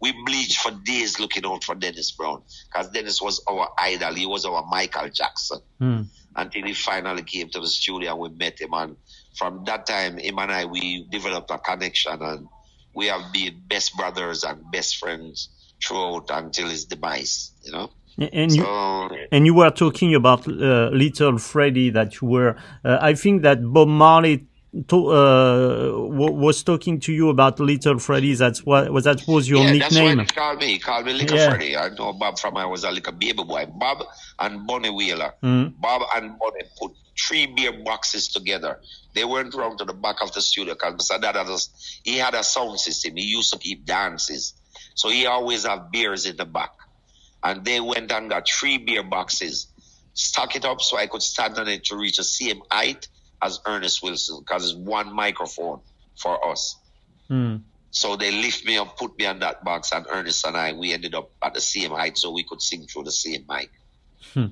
We 0.00 0.12
bleached 0.24 0.60
for 0.60 0.72
days 0.84 1.20
looking 1.20 1.46
out 1.46 1.62
for 1.64 1.74
Dennis 1.74 2.10
Brown 2.10 2.42
because 2.72 2.90
Dennis 2.90 3.20
was 3.22 3.42
our 3.48 3.68
idol. 3.78 4.14
He 4.14 4.26
was 4.26 4.44
our 4.44 4.66
Michael 4.66 5.10
Jackson. 5.10 5.60
Mm. 5.80 6.06
Until 6.36 6.62
he 6.62 6.74
finally 6.74 7.24
came 7.24 7.50
to 7.50 7.60
the 7.60 7.66
studio 7.66 8.12
and 8.12 8.20
we 8.20 8.28
met 8.28 8.60
him 8.60 8.72
and 8.72 8.96
from 9.36 9.64
that 9.64 9.86
time, 9.86 10.18
him 10.18 10.38
and 10.38 10.52
I, 10.52 10.64
we 10.64 11.06
developed 11.10 11.50
a 11.50 11.58
connection 11.58 12.20
and 12.20 12.48
we 12.94 13.06
have 13.06 13.32
been 13.32 13.62
best 13.68 13.96
brothers 13.96 14.44
and 14.44 14.70
best 14.70 14.96
friends 14.98 15.48
throughout 15.82 16.30
until 16.30 16.68
his 16.68 16.84
demise, 16.84 17.52
you 17.62 17.72
know. 17.72 17.90
And 18.18 18.54
you, 18.54 18.66
and 19.32 19.46
you 19.46 19.54
were 19.54 19.70
talking 19.70 20.14
about 20.14 20.46
uh, 20.46 20.90
Little 20.92 21.38
Freddie 21.38 21.90
that 21.90 22.20
you 22.20 22.28
were. 22.28 22.56
Uh, 22.84 22.98
I 23.00 23.14
think 23.14 23.42
that 23.42 23.64
Bob 23.64 23.88
Marley 23.88 24.46
to, 24.88 25.06
uh, 25.08 25.92
was 25.96 26.62
talking 26.62 27.00
to 27.00 27.12
you 27.12 27.28
about 27.28 27.58
Little 27.58 27.98
Freddie. 27.98 28.34
That's 28.34 28.64
what 28.64 28.92
was 28.92 29.04
that 29.04 29.26
was 29.26 29.48
your 29.48 29.64
yeah, 29.64 29.72
nickname. 29.72 30.16
That's 30.16 30.16
what 30.16 30.18
he 30.18 30.40
called 30.40 30.60
me. 30.60 30.66
He 30.66 30.78
called 30.78 31.06
me 31.06 31.12
Little 31.12 31.36
yeah. 31.36 31.50
Freddie. 31.50 31.76
I 31.76 31.88
know 31.90 32.12
Bob 32.12 32.38
from 32.38 32.56
I 32.56 32.66
was 32.66 32.84
a 32.84 32.90
little 32.90 33.12
baby 33.12 33.42
boy. 33.42 33.66
Bob 33.66 34.04
and 34.38 34.66
Bunny 34.66 34.90
Wailer. 34.90 35.34
Mm. 35.42 35.80
Bob 35.80 36.02
and 36.14 36.38
Bunny 36.38 36.62
put 36.78 36.92
three 37.18 37.46
beer 37.46 37.72
boxes 37.72 38.28
together. 38.28 38.80
They 39.14 39.24
went 39.24 39.54
round 39.54 39.78
to 39.78 39.84
the 39.84 39.92
back 39.92 40.22
of 40.22 40.32
the 40.32 40.40
studio 40.40 40.74
because 40.74 40.94
Mr. 40.94 41.20
Dodd 41.20 41.34
had 41.34 41.48
a, 41.48 41.58
he 42.04 42.18
had 42.18 42.34
a 42.34 42.44
sound 42.44 42.78
system. 42.78 43.16
He 43.16 43.24
used 43.24 43.52
to 43.52 43.58
keep 43.58 43.84
dances. 43.84 44.54
So 44.94 45.08
he 45.08 45.26
always 45.26 45.66
have 45.66 45.90
beers 45.90 46.26
in 46.26 46.36
the 46.36 46.44
back. 46.44 46.72
And 47.42 47.64
they 47.64 47.80
went 47.80 48.12
and 48.12 48.30
got 48.30 48.48
three 48.48 48.78
beer 48.78 49.02
boxes 49.02 49.66
stack 50.14 50.56
it 50.56 50.64
up 50.64 50.80
so 50.80 50.96
I 50.96 51.06
could 51.06 51.22
stand 51.22 51.58
on 51.58 51.68
it 51.68 51.84
to 51.84 51.96
reach 51.96 52.16
the 52.16 52.24
same 52.24 52.62
height 52.70 53.08
as 53.42 53.60
Ernest 53.66 54.02
Wilson 54.02 54.40
because 54.40 54.70
it's 54.70 54.78
one 54.78 55.14
microphone 55.14 55.80
for 56.16 56.46
us. 56.50 56.76
Mm. 57.30 57.62
So 57.90 58.16
they 58.16 58.30
lift 58.30 58.64
me 58.64 58.76
up, 58.78 58.96
put 58.96 59.18
me 59.18 59.26
on 59.26 59.40
that 59.40 59.64
box, 59.64 59.92
and 59.92 60.06
Ernest 60.08 60.46
and 60.46 60.56
I, 60.56 60.72
we 60.72 60.92
ended 60.92 61.14
up 61.14 61.30
at 61.42 61.54
the 61.54 61.60
same 61.60 61.90
height 61.90 62.18
so 62.18 62.30
we 62.30 62.44
could 62.44 62.62
sing 62.62 62.86
through 62.86 63.04
the 63.04 63.12
same 63.12 63.44
mic. 63.48 63.70
Hmm. 64.32 64.46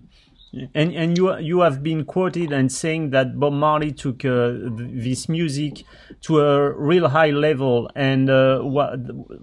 And 0.74 0.94
and 0.94 1.16
you 1.18 1.36
you 1.38 1.60
have 1.60 1.82
been 1.82 2.06
quoted 2.06 2.52
and 2.52 2.72
saying 2.72 3.10
that 3.10 3.38
Bob 3.38 3.52
Marley 3.52 3.92
took 3.92 4.24
uh, 4.24 4.52
this 4.78 5.28
music 5.28 5.84
to 6.22 6.40
a 6.40 6.72
real 6.72 7.08
high 7.08 7.30
level, 7.30 7.90
and 7.94 8.30
uh, 8.30 8.62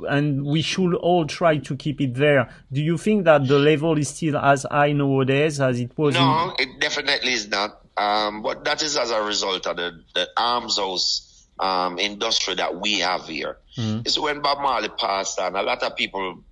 and 0.10 0.44
we 0.44 0.64
should 0.64 0.96
all 0.96 1.28
try 1.28 1.58
to 1.58 1.76
keep 1.76 2.02
it 2.02 2.16
there. 2.16 2.50
Do 2.72 2.82
you 2.82 2.98
think 2.98 3.26
that 3.26 3.48
the 3.48 3.60
level 3.60 4.00
is 4.00 4.10
still 4.10 4.36
as 4.36 4.66
high 4.72 4.94
nowadays 4.94 5.62
as 5.62 5.80
it 5.80 5.96
was? 5.96 6.16
No, 6.16 6.56
in- 6.58 6.70
it 6.70 6.80
definitely 6.80 7.34
is 7.34 7.48
not. 7.50 7.85
Um, 7.98 8.42
but 8.42 8.66
that 8.66 8.82
is 8.82 8.98
as 8.98 9.12
a 9.12 9.22
result 9.22 9.68
of 9.68 9.78
the, 9.78 10.04
the 10.14 10.28
arms 10.36 10.78
house 10.78 11.48
um, 11.60 11.98
industry 11.98 12.56
that 12.56 12.80
we 12.80 13.00
have 13.00 13.28
here. 13.28 13.58
Mm-hmm. 13.78 14.02
It's 14.06 14.20
when 14.20 14.42
Bob 14.42 14.60
Marley 14.60 14.90
passed 14.90 15.40
on, 15.40 15.56
a 15.56 15.64
lot 15.64 15.82
of 15.84 15.96
people 15.96 16.44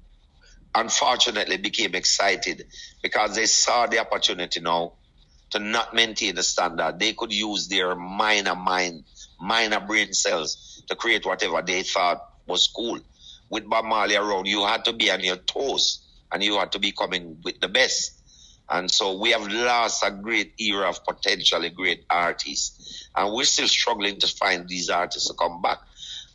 unfortunately 0.75 1.57
became 1.57 1.95
excited 1.95 2.65
because 3.01 3.35
they 3.35 3.45
saw 3.45 3.85
the 3.87 3.99
opportunity 3.99 4.59
now 4.59 4.93
to 5.51 5.59
not 5.59 5.93
maintain 5.93 6.35
the 6.35 6.43
standard. 6.43 6.97
They 6.99 7.13
could 7.13 7.31
use 7.31 7.67
their 7.67 7.95
minor 7.95 8.55
mind, 8.55 9.03
minor 9.39 9.79
brain 9.79 10.13
cells 10.13 10.81
to 10.87 10.95
create 10.95 11.25
whatever 11.25 11.61
they 11.61 11.83
thought 11.83 12.25
was 12.47 12.67
cool. 12.67 12.99
With 13.49 13.69
Bob 13.69 13.85
Marley 13.85 14.15
around, 14.15 14.47
you 14.47 14.65
had 14.65 14.85
to 14.85 14.93
be 14.93 15.11
on 15.11 15.19
your 15.19 15.35
toes 15.35 15.99
and 16.31 16.41
you 16.41 16.57
had 16.57 16.71
to 16.71 16.79
be 16.79 16.91
coming 16.91 17.37
with 17.43 17.59
the 17.59 17.67
best. 17.67 18.13
And 18.69 18.89
so 18.89 19.19
we 19.19 19.31
have 19.31 19.47
lost 19.47 20.03
a 20.03 20.11
great 20.11 20.53
era 20.59 20.89
of 20.89 21.03
potentially 21.05 21.69
great 21.69 22.05
artists. 22.09 23.09
And 23.15 23.33
we're 23.33 23.43
still 23.43 23.67
struggling 23.67 24.19
to 24.19 24.27
find 24.27 24.67
these 24.67 24.89
artists 24.89 25.27
to 25.27 25.35
come 25.35 25.61
back. 25.61 25.79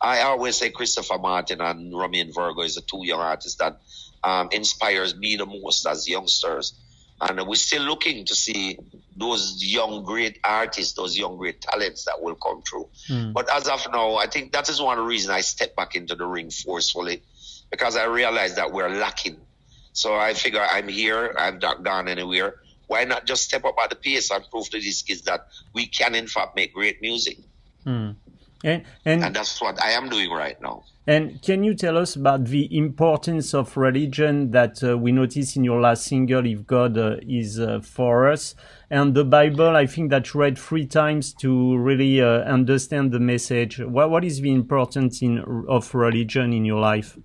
I 0.01 0.21
always 0.21 0.55
say 0.55 0.69
Christopher 0.69 1.17
Martin 1.17 1.59
and 1.59 1.93
Romain 1.93 2.31
Virgo 2.33 2.61
is 2.61 2.75
the 2.75 2.81
two 2.81 3.01
young 3.05 3.19
artists 3.19 3.57
that 3.57 3.81
um, 4.23 4.49
inspires 4.51 5.15
me 5.15 5.35
the 5.35 5.45
most 5.45 5.85
as 5.85 6.07
youngsters. 6.07 6.73
And 7.21 7.45
we're 7.45 7.55
still 7.55 7.83
looking 7.83 8.25
to 8.25 8.35
see 8.35 8.77
those 9.17 9.61
young 9.61 10.05
great 10.05 10.39
artists, 10.43 10.93
those 10.93 11.17
young 11.17 11.35
great 11.37 11.59
talents 11.59 12.05
that 12.05 12.21
will 12.21 12.35
come 12.35 12.61
through. 12.61 12.87
Mm. 13.09 13.33
But 13.33 13.53
as 13.53 13.67
of 13.67 13.85
now, 13.91 14.15
I 14.15 14.27
think 14.27 14.53
that 14.53 14.69
is 14.69 14.81
one 14.81 14.97
of 14.97 15.03
the 15.03 15.09
reasons 15.09 15.31
I 15.31 15.41
step 15.41 15.75
back 15.75 15.95
into 15.95 16.15
the 16.15 16.25
ring 16.25 16.49
forcefully 16.49 17.21
because 17.69 17.97
I 17.97 18.05
realize 18.05 18.55
that 18.55 18.71
we're 18.71 18.89
lacking. 18.89 19.37
So 19.99 20.15
I 20.15 20.33
figure 20.33 20.65
I'm 20.65 20.87
here, 20.87 21.35
I've 21.37 21.61
not 21.61 21.83
gone 21.83 22.07
anywhere. 22.07 22.61
Why 22.87 23.03
not 23.03 23.25
just 23.25 23.43
step 23.43 23.65
up 23.65 23.75
at 23.83 23.89
the 23.89 23.97
pace 23.97 24.31
and 24.31 24.41
prove 24.49 24.69
to 24.69 24.79
these 24.79 25.01
kids 25.01 25.23
that 25.23 25.49
we 25.73 25.87
can, 25.87 26.15
in 26.15 26.25
fact, 26.25 26.55
make 26.55 26.73
great 26.73 27.01
music? 27.01 27.37
Mm. 27.85 28.15
And, 28.63 28.85
and, 29.03 29.25
and 29.25 29.35
that's 29.35 29.61
what 29.61 29.77
I 29.83 29.91
am 29.91 30.07
doing 30.07 30.31
right 30.31 30.59
now. 30.61 30.85
And 31.05 31.41
can 31.41 31.65
you 31.65 31.73
tell 31.73 31.97
us 31.97 32.15
about 32.15 32.45
the 32.45 32.73
importance 32.77 33.53
of 33.53 33.75
religion 33.75 34.51
that 34.51 34.81
uh, 34.81 34.97
we 34.97 35.11
notice 35.11 35.57
in 35.57 35.65
your 35.65 35.81
last 35.81 36.05
single, 36.05 36.45
If 36.45 36.65
God 36.65 36.97
uh, 36.97 37.17
is 37.27 37.59
uh, 37.59 37.81
for 37.81 38.31
Us? 38.31 38.55
And 38.89 39.13
the 39.13 39.25
Bible, 39.25 39.75
I 39.75 39.85
think 39.85 40.11
that 40.11 40.33
you 40.33 40.39
read 40.39 40.57
three 40.57 40.85
times 40.85 41.33
to 41.41 41.77
really 41.77 42.21
uh, 42.21 42.43
understand 42.43 43.11
the 43.11 43.19
message. 43.19 43.79
What, 43.79 44.11
what 44.11 44.23
is 44.23 44.39
the 44.39 44.53
importance 44.53 45.21
in, 45.21 45.43
of 45.67 45.93
religion 45.93 46.53
in 46.53 46.63
your 46.63 46.79
life? 46.79 47.17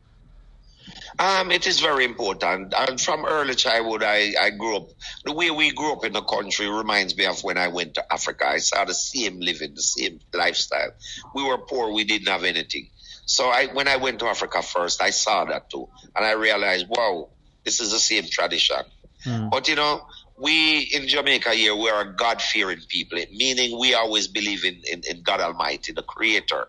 Um, 1.18 1.50
it 1.52 1.66
is 1.66 1.80
very 1.80 2.04
important. 2.04 2.74
And 2.76 3.00
from 3.00 3.24
early 3.24 3.54
childhood, 3.54 4.02
I, 4.02 4.34
I 4.40 4.50
grew 4.50 4.76
up. 4.76 4.88
The 5.24 5.32
way 5.32 5.50
we 5.50 5.70
grew 5.70 5.92
up 5.92 6.04
in 6.04 6.12
the 6.12 6.22
country 6.22 6.68
reminds 6.68 7.16
me 7.16 7.26
of 7.26 7.42
when 7.44 7.56
I 7.56 7.68
went 7.68 7.94
to 7.94 8.12
Africa. 8.12 8.46
I 8.46 8.58
saw 8.58 8.84
the 8.84 8.94
same 8.94 9.38
living, 9.40 9.74
the 9.74 9.82
same 9.82 10.20
lifestyle. 10.32 10.90
We 11.34 11.44
were 11.44 11.58
poor. 11.58 11.92
We 11.92 12.04
didn't 12.04 12.28
have 12.28 12.44
anything. 12.44 12.88
So 13.26 13.48
I, 13.48 13.66
when 13.66 13.88
I 13.88 13.96
went 13.96 14.18
to 14.20 14.26
Africa 14.26 14.62
first, 14.62 15.00
I 15.02 15.10
saw 15.10 15.44
that 15.46 15.70
too. 15.70 15.88
And 16.16 16.24
I 16.24 16.32
realized, 16.32 16.86
wow, 16.88 17.30
this 17.64 17.80
is 17.80 17.92
the 17.92 18.00
same 18.00 18.24
tradition. 18.30 18.76
Mm. 19.24 19.50
But 19.50 19.68
you 19.68 19.76
know, 19.76 20.06
we 20.36 20.80
in 20.80 21.08
Jamaica 21.08 21.50
here, 21.50 21.74
we 21.74 21.90
are 21.90 22.04
God 22.04 22.42
fearing 22.42 22.80
people, 22.88 23.18
meaning 23.32 23.78
we 23.78 23.94
always 23.94 24.26
believe 24.26 24.64
in, 24.64 24.82
in, 24.90 25.02
in 25.08 25.22
God 25.22 25.40
Almighty, 25.40 25.92
the 25.92 26.02
creator. 26.02 26.66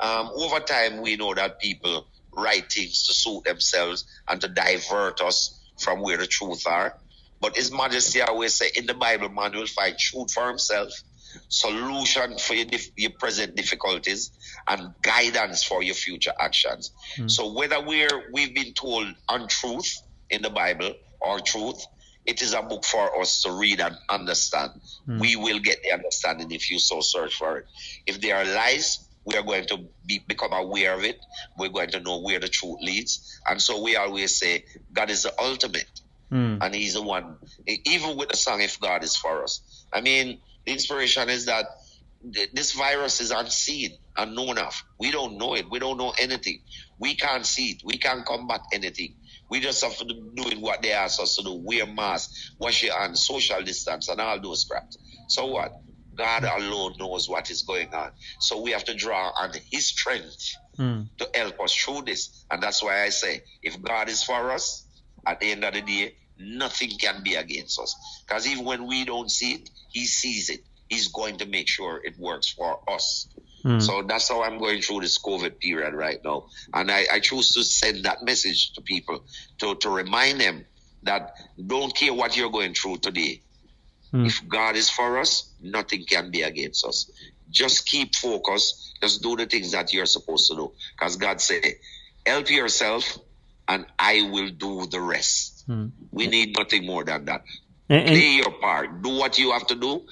Um, 0.00 0.30
over 0.34 0.58
time, 0.58 1.02
we 1.02 1.16
know 1.16 1.34
that 1.34 1.60
people 1.60 2.06
write 2.36 2.72
things 2.72 3.06
to 3.06 3.14
suit 3.14 3.44
themselves 3.44 4.04
and 4.28 4.40
to 4.40 4.48
divert 4.48 5.20
us 5.20 5.60
from 5.78 6.00
where 6.00 6.16
the 6.16 6.26
truth 6.26 6.66
are. 6.66 6.96
But 7.40 7.56
His 7.56 7.72
Majesty 7.72 8.20
always 8.22 8.54
say 8.54 8.70
in 8.74 8.86
the 8.86 8.94
Bible, 8.94 9.28
man 9.28 9.52
will 9.52 9.66
find 9.66 9.98
truth 9.98 10.32
for 10.32 10.48
himself, 10.48 10.92
solution 11.48 12.38
for 12.38 12.54
your, 12.54 12.66
your 12.96 13.10
present 13.10 13.54
difficulties, 13.54 14.30
and 14.68 14.94
guidance 15.02 15.64
for 15.64 15.82
your 15.82 15.94
future 15.94 16.32
actions. 16.40 16.92
Mm. 17.16 17.30
So 17.30 17.52
whether 17.52 17.80
we're 17.80 18.30
we've 18.32 18.54
been 18.54 18.72
told 18.72 19.08
untruth 19.28 19.92
in 20.30 20.42
the 20.42 20.50
Bible 20.50 20.94
or 21.20 21.40
truth, 21.40 21.84
it 22.24 22.40
is 22.40 22.54
a 22.54 22.62
book 22.62 22.84
for 22.84 23.20
us 23.20 23.42
to 23.42 23.52
read 23.52 23.80
and 23.80 23.96
understand. 24.08 24.72
Mm. 25.06 25.20
We 25.20 25.36
will 25.36 25.58
get 25.58 25.82
the 25.82 25.92
understanding 25.92 26.50
if 26.50 26.70
you 26.70 26.78
so 26.78 27.00
search 27.00 27.34
for 27.34 27.58
it. 27.58 27.66
If 28.06 28.20
there 28.20 28.36
are 28.36 28.44
lies, 28.44 29.03
we 29.24 29.36
are 29.36 29.42
going 29.42 29.66
to 29.66 29.78
be, 30.06 30.20
become 30.26 30.52
aware 30.52 30.94
of 30.94 31.04
it. 31.04 31.18
We're 31.58 31.68
going 31.68 31.90
to 31.90 32.00
know 32.00 32.20
where 32.20 32.40
the 32.40 32.48
truth 32.48 32.78
leads. 32.80 33.40
And 33.48 33.60
so 33.60 33.82
we 33.82 33.96
always 33.96 34.36
say, 34.36 34.64
God 34.92 35.10
is 35.10 35.22
the 35.22 35.32
ultimate. 35.40 36.00
Mm. 36.30 36.58
And 36.60 36.74
He's 36.74 36.94
the 36.94 37.02
one, 37.02 37.36
even 37.66 38.16
with 38.16 38.30
the 38.30 38.36
song, 38.36 38.60
If 38.60 38.80
God 38.80 39.04
is 39.04 39.16
for 39.16 39.42
us. 39.42 39.86
I 39.92 40.00
mean, 40.00 40.40
the 40.66 40.72
inspiration 40.72 41.28
is 41.28 41.46
that 41.46 41.66
this 42.52 42.72
virus 42.72 43.20
is 43.20 43.30
unseen, 43.30 43.92
unknown 44.16 44.58
of. 44.58 44.82
We 44.98 45.10
don't 45.10 45.36
know 45.36 45.54
it. 45.54 45.70
We 45.70 45.78
don't 45.78 45.98
know 45.98 46.14
anything. 46.18 46.60
We 46.98 47.16
can't 47.16 47.44
see 47.44 47.72
it. 47.72 47.82
We 47.84 47.98
can't 47.98 48.24
combat 48.24 48.62
anything. 48.72 49.14
We 49.50 49.60
just 49.60 49.84
have 49.84 49.96
to 49.98 50.04
do 50.04 50.30
doing 50.34 50.60
what 50.60 50.80
they 50.80 50.92
ask 50.92 51.20
us 51.20 51.36
to 51.36 51.42
do. 51.42 51.60
Wear 51.62 51.86
masks, 51.86 52.52
wash 52.58 52.82
your 52.82 52.98
hands, 52.98 53.26
social 53.26 53.62
distance, 53.62 54.08
and 54.08 54.20
all 54.20 54.40
those 54.40 54.64
crap. 54.64 54.90
So 55.28 55.46
what? 55.46 55.74
God 56.14 56.44
alone 56.44 56.94
knows 56.98 57.28
what 57.28 57.50
is 57.50 57.62
going 57.62 57.92
on. 57.94 58.10
So 58.38 58.60
we 58.60 58.72
have 58.72 58.84
to 58.84 58.94
draw 58.94 59.30
on 59.38 59.50
His 59.70 59.86
strength 59.86 60.54
mm. 60.78 61.08
to 61.18 61.28
help 61.34 61.60
us 61.60 61.74
through 61.74 62.02
this. 62.02 62.44
And 62.50 62.62
that's 62.62 62.82
why 62.82 63.02
I 63.02 63.10
say, 63.10 63.42
if 63.62 63.80
God 63.80 64.08
is 64.08 64.22
for 64.22 64.50
us, 64.50 64.86
at 65.26 65.40
the 65.40 65.50
end 65.50 65.64
of 65.64 65.74
the 65.74 65.80
day, 65.80 66.14
nothing 66.38 66.90
can 66.98 67.22
be 67.22 67.34
against 67.34 67.80
us. 67.80 67.94
Because 68.26 68.46
even 68.46 68.64
when 68.64 68.86
we 68.86 69.04
don't 69.04 69.30
see 69.30 69.52
it, 69.52 69.70
He 69.90 70.06
sees 70.06 70.50
it. 70.50 70.60
He's 70.88 71.08
going 71.08 71.38
to 71.38 71.46
make 71.46 71.68
sure 71.68 72.00
it 72.04 72.18
works 72.18 72.48
for 72.48 72.80
us. 72.88 73.28
Mm. 73.64 73.80
So 73.80 74.02
that's 74.02 74.28
how 74.28 74.42
I'm 74.42 74.58
going 74.58 74.82
through 74.82 75.00
this 75.00 75.18
COVID 75.18 75.58
period 75.58 75.94
right 75.94 76.18
now. 76.22 76.46
And 76.72 76.90
I, 76.90 77.06
I 77.10 77.20
choose 77.20 77.54
to 77.54 77.64
send 77.64 78.04
that 78.04 78.22
message 78.22 78.72
to 78.74 78.82
people 78.82 79.24
to, 79.58 79.74
to 79.76 79.88
remind 79.88 80.40
them 80.40 80.66
that 81.04 81.36
don't 81.64 81.94
care 81.94 82.12
what 82.12 82.36
you're 82.36 82.50
going 82.50 82.74
through 82.74 82.98
today. 82.98 83.40
Mm. 84.14 84.26
If 84.26 84.46
God 84.48 84.76
is 84.76 84.88
for 84.88 85.18
us, 85.18 85.50
nothing 85.60 86.04
can 86.04 86.30
be 86.30 86.42
against 86.42 86.86
us. 86.86 87.10
Just 87.50 87.86
keep 87.86 88.14
focus. 88.14 88.94
Just 89.02 89.22
do 89.22 89.36
the 89.36 89.46
things 89.46 89.72
that 89.72 89.92
you're 89.92 90.06
supposed 90.06 90.48
to 90.50 90.56
do. 90.56 90.72
Because 90.96 91.16
God 91.16 91.40
said, 91.40 91.64
help 92.24 92.48
yourself 92.48 93.18
and 93.66 93.84
I 93.98 94.28
will 94.30 94.50
do 94.50 94.86
the 94.86 95.00
rest. 95.00 95.68
Mm. 95.68 95.90
We 96.12 96.28
need 96.28 96.56
nothing 96.56 96.86
more 96.86 97.02
than 97.04 97.24
that. 97.24 97.42
And, 97.88 98.06
Play 98.06 98.36
your 98.36 98.52
part. 98.52 99.02
Do 99.02 99.10
what 99.10 99.38
you 99.38 99.52
have 99.52 99.66
to 99.66 99.74
do. 99.74 100.02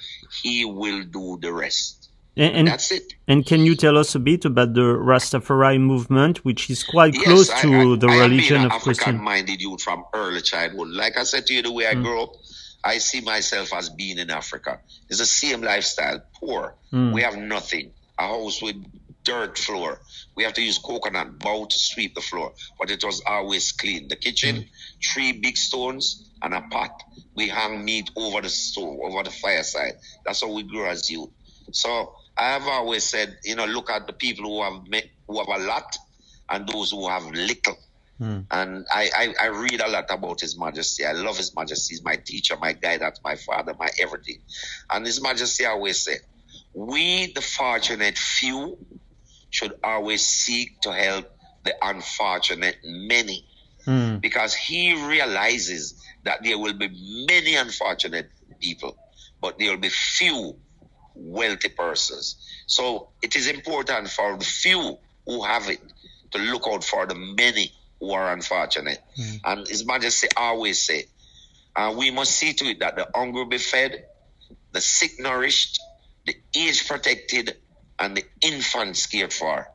He 0.42 0.64
will 0.64 1.04
do 1.04 1.38
the 1.40 1.52
rest. 1.52 2.10
And, 2.36 2.56
and, 2.56 2.68
that's 2.68 2.90
it. 2.90 3.14
And 3.28 3.44
can 3.44 3.60
you 3.60 3.74
tell 3.74 3.98
us 3.98 4.14
a 4.14 4.18
bit 4.18 4.46
about 4.46 4.72
the 4.72 4.80
Rastafari 4.80 5.78
movement, 5.78 6.44
which 6.44 6.70
is 6.70 6.82
quite 6.82 7.14
yes, 7.14 7.24
close 7.24 7.48
to 7.60 7.72
I, 7.74 7.92
I, 7.92 7.96
the 7.96 8.06
I 8.08 8.18
religion 8.20 8.64
of 8.64 8.72
Christian? 8.82 9.16
African-minded 9.16 9.60
youth 9.60 9.82
from 9.82 10.04
early 10.14 10.40
childhood. 10.40 10.88
Like 10.88 11.18
I 11.18 11.24
said 11.24 11.46
to 11.46 11.54
you, 11.54 11.62
the 11.62 11.72
way 11.72 11.86
I 11.86 11.94
mm. 11.94 12.02
grew 12.02 12.22
up, 12.22 12.32
I 12.84 12.98
see 12.98 13.20
myself 13.20 13.72
as 13.72 13.88
being 13.90 14.18
in 14.18 14.30
Africa. 14.30 14.80
It's 15.08 15.18
the 15.18 15.26
same 15.26 15.62
lifestyle, 15.62 16.22
poor. 16.34 16.74
Mm. 16.92 17.12
We 17.12 17.22
have 17.22 17.36
nothing. 17.36 17.92
A 18.18 18.26
house 18.26 18.60
with 18.60 18.76
dirt 19.24 19.56
floor. 19.56 20.00
We 20.34 20.44
have 20.44 20.54
to 20.54 20.62
use 20.62 20.78
coconut 20.78 21.38
bowl 21.38 21.66
to 21.66 21.78
sweep 21.78 22.14
the 22.14 22.20
floor, 22.20 22.52
but 22.78 22.90
it 22.90 23.04
was 23.04 23.22
always 23.26 23.72
clean. 23.72 24.08
The 24.08 24.16
kitchen, 24.16 24.56
mm. 24.56 24.68
three 25.12 25.32
big 25.32 25.56
stones 25.56 26.30
and 26.42 26.54
a 26.54 26.60
pot. 26.62 27.02
We 27.34 27.48
hang 27.48 27.84
meat 27.84 28.10
over 28.16 28.40
the 28.40 28.48
stove, 28.48 28.98
over 29.02 29.22
the 29.22 29.30
fireside. 29.30 29.94
That's 30.24 30.42
how 30.42 30.52
we 30.52 30.64
grew 30.64 30.86
as 30.86 31.08
youth. 31.10 31.30
So 31.70 32.14
I 32.36 32.52
have 32.52 32.66
always 32.66 33.04
said, 33.04 33.38
you 33.44 33.54
know, 33.54 33.66
look 33.66 33.90
at 33.90 34.06
the 34.06 34.12
people 34.12 34.44
who 34.44 34.62
have 34.62 34.88
met, 34.88 35.06
who 35.28 35.38
have 35.38 35.60
a 35.60 35.64
lot 35.64 35.96
and 36.50 36.68
those 36.68 36.90
who 36.90 37.08
have 37.08 37.24
little. 37.26 37.76
Mm. 38.22 38.46
And 38.52 38.86
I, 38.92 39.10
I, 39.16 39.34
I, 39.42 39.46
read 39.48 39.80
a 39.80 39.88
lot 39.88 40.04
about 40.10 40.40
His 40.40 40.56
Majesty. 40.56 41.04
I 41.04 41.10
love 41.10 41.36
His 41.36 41.56
Majesty. 41.56 41.94
He's 41.94 42.04
my 42.04 42.14
teacher, 42.14 42.56
my 42.56 42.72
guide, 42.72 43.00
that's 43.00 43.20
my 43.24 43.34
father, 43.34 43.74
my 43.76 43.88
everything. 44.00 44.38
And 44.90 45.04
His 45.04 45.20
Majesty 45.20 45.66
always 45.66 45.98
said, 46.00 46.20
we, 46.72 47.32
the 47.32 47.40
fortunate 47.40 48.16
few, 48.16 48.78
should 49.50 49.72
always 49.82 50.24
seek 50.24 50.80
to 50.82 50.92
help 50.92 51.36
the 51.64 51.74
unfortunate 51.82 52.76
many. 52.84 53.44
Mm. 53.86 54.20
Because 54.20 54.54
he 54.54 54.94
realizes 55.08 56.00
that 56.22 56.44
there 56.44 56.58
will 56.58 56.74
be 56.74 57.26
many 57.28 57.56
unfortunate 57.56 58.30
people, 58.60 58.96
but 59.40 59.58
there 59.58 59.70
will 59.70 59.80
be 59.80 59.88
few 59.88 60.54
wealthy 61.16 61.70
persons. 61.70 62.36
So 62.66 63.08
it 63.20 63.34
is 63.34 63.48
important 63.48 64.08
for 64.08 64.36
the 64.36 64.44
few 64.44 64.98
who 65.26 65.42
have 65.42 65.68
it 65.68 65.80
to 66.30 66.38
look 66.38 66.62
out 66.68 66.84
for 66.84 67.06
the 67.06 67.16
many 67.16 67.72
who 68.02 68.10
are 68.10 68.32
unfortunate. 68.32 68.98
Mm. 69.16 69.40
And 69.44 69.68
His 69.68 69.86
Majesty 69.86 70.26
always 70.36 70.84
say, 70.84 71.04
uh, 71.76 71.94
we 71.96 72.10
must 72.10 72.32
see 72.32 72.52
to 72.52 72.64
it 72.64 72.80
that 72.80 72.96
the 72.96 73.06
hungry 73.14 73.46
be 73.46 73.58
fed, 73.58 74.04
the 74.72 74.80
sick 74.80 75.12
nourished, 75.20 75.80
the 76.26 76.34
age 76.56 76.88
protected, 76.88 77.56
and 78.00 78.16
the 78.16 78.24
infants 78.40 79.06
cared 79.06 79.32
for. 79.32 79.68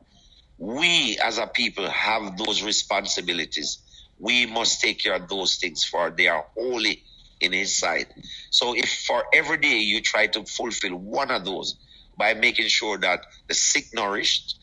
We 0.58 1.18
as 1.24 1.38
a 1.38 1.46
people 1.46 1.88
have 1.88 2.36
those 2.36 2.62
responsibilities. 2.62 3.78
We 4.18 4.44
must 4.44 4.82
take 4.82 5.02
care 5.02 5.14
of 5.14 5.28
those 5.28 5.56
things 5.56 5.84
for 5.84 6.10
they 6.10 6.28
are 6.28 6.44
holy 6.54 7.04
in 7.40 7.52
his 7.52 7.78
sight. 7.78 8.08
So 8.50 8.76
if 8.76 8.92
for 9.06 9.24
every 9.32 9.56
day 9.56 9.78
you 9.78 10.02
try 10.02 10.26
to 10.26 10.44
fulfill 10.44 10.96
one 10.96 11.30
of 11.30 11.46
those 11.46 11.76
by 12.18 12.34
making 12.34 12.68
sure 12.68 12.98
that 12.98 13.24
the 13.46 13.54
sick 13.54 13.86
nourished, 13.94 14.58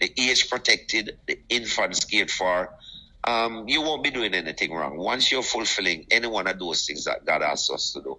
the 0.00 0.10
age 0.18 0.48
protected, 0.48 1.18
the 1.26 1.38
infants 1.48 2.04
cared 2.04 2.30
for, 2.30 2.70
um, 3.24 3.68
you 3.68 3.82
won't 3.82 4.02
be 4.02 4.10
doing 4.10 4.34
anything 4.34 4.72
wrong. 4.72 4.96
Once 4.96 5.30
you're 5.30 5.42
fulfilling 5.42 6.06
any 6.10 6.26
one 6.26 6.46
of 6.46 6.58
those 6.58 6.84
things 6.86 7.04
that 7.04 7.24
God 7.24 7.42
asks 7.42 7.70
us 7.70 7.92
to 7.92 8.02
do, 8.02 8.18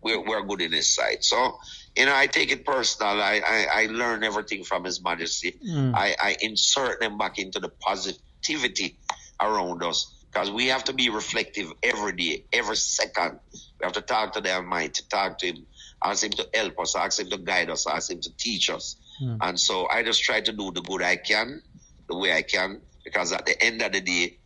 we're, 0.00 0.20
we're 0.20 0.42
good 0.42 0.60
in 0.60 0.72
His 0.72 0.94
sight. 0.94 1.24
So, 1.24 1.58
you 1.96 2.06
know, 2.06 2.14
I 2.14 2.26
take 2.26 2.52
it 2.52 2.64
personal. 2.64 3.20
I, 3.20 3.40
I, 3.46 3.82
I 3.82 3.86
learn 3.86 4.22
everything 4.22 4.62
from 4.62 4.84
His 4.84 5.02
Majesty. 5.02 5.58
Mm. 5.66 5.94
I, 5.94 6.14
I 6.20 6.36
insert 6.40 7.00
them 7.00 7.18
back 7.18 7.38
into 7.38 7.58
the 7.58 7.70
positivity 7.80 8.98
around 9.40 9.82
us 9.82 10.12
because 10.30 10.50
we 10.50 10.66
have 10.68 10.84
to 10.84 10.92
be 10.92 11.10
reflective 11.10 11.72
every 11.82 12.12
day, 12.12 12.44
every 12.52 12.76
second. 12.76 13.40
We 13.52 13.84
have 13.84 13.92
to 13.92 14.02
talk 14.02 14.34
to 14.34 14.40
the 14.40 14.54
Almighty, 14.54 15.02
talk 15.08 15.38
to 15.38 15.46
Him, 15.46 15.66
ask 16.02 16.22
Him 16.22 16.30
to 16.32 16.48
help 16.54 16.78
us, 16.78 16.94
ask 16.94 17.18
Him 17.18 17.30
to 17.30 17.38
guide 17.38 17.70
us, 17.70 17.86
ask 17.88 18.10
Him 18.10 18.20
to 18.20 18.36
teach 18.36 18.70
us. 18.70 18.96
Mm. 19.22 19.38
And 19.40 19.60
so 19.60 19.88
I 19.88 20.02
just 20.02 20.22
try 20.22 20.40
to 20.40 20.52
do 20.52 20.70
the 20.70 20.82
good 20.82 21.02
I 21.02 21.16
can, 21.16 21.62
the 22.08 22.16
way 22.16 22.32
I 22.32 22.42
can, 22.42 22.80
because 23.04 23.32
at 23.32 23.46
the 23.46 23.60
end 23.62 23.82
of 23.82 23.92
the 23.92 24.00
day, 24.00 24.38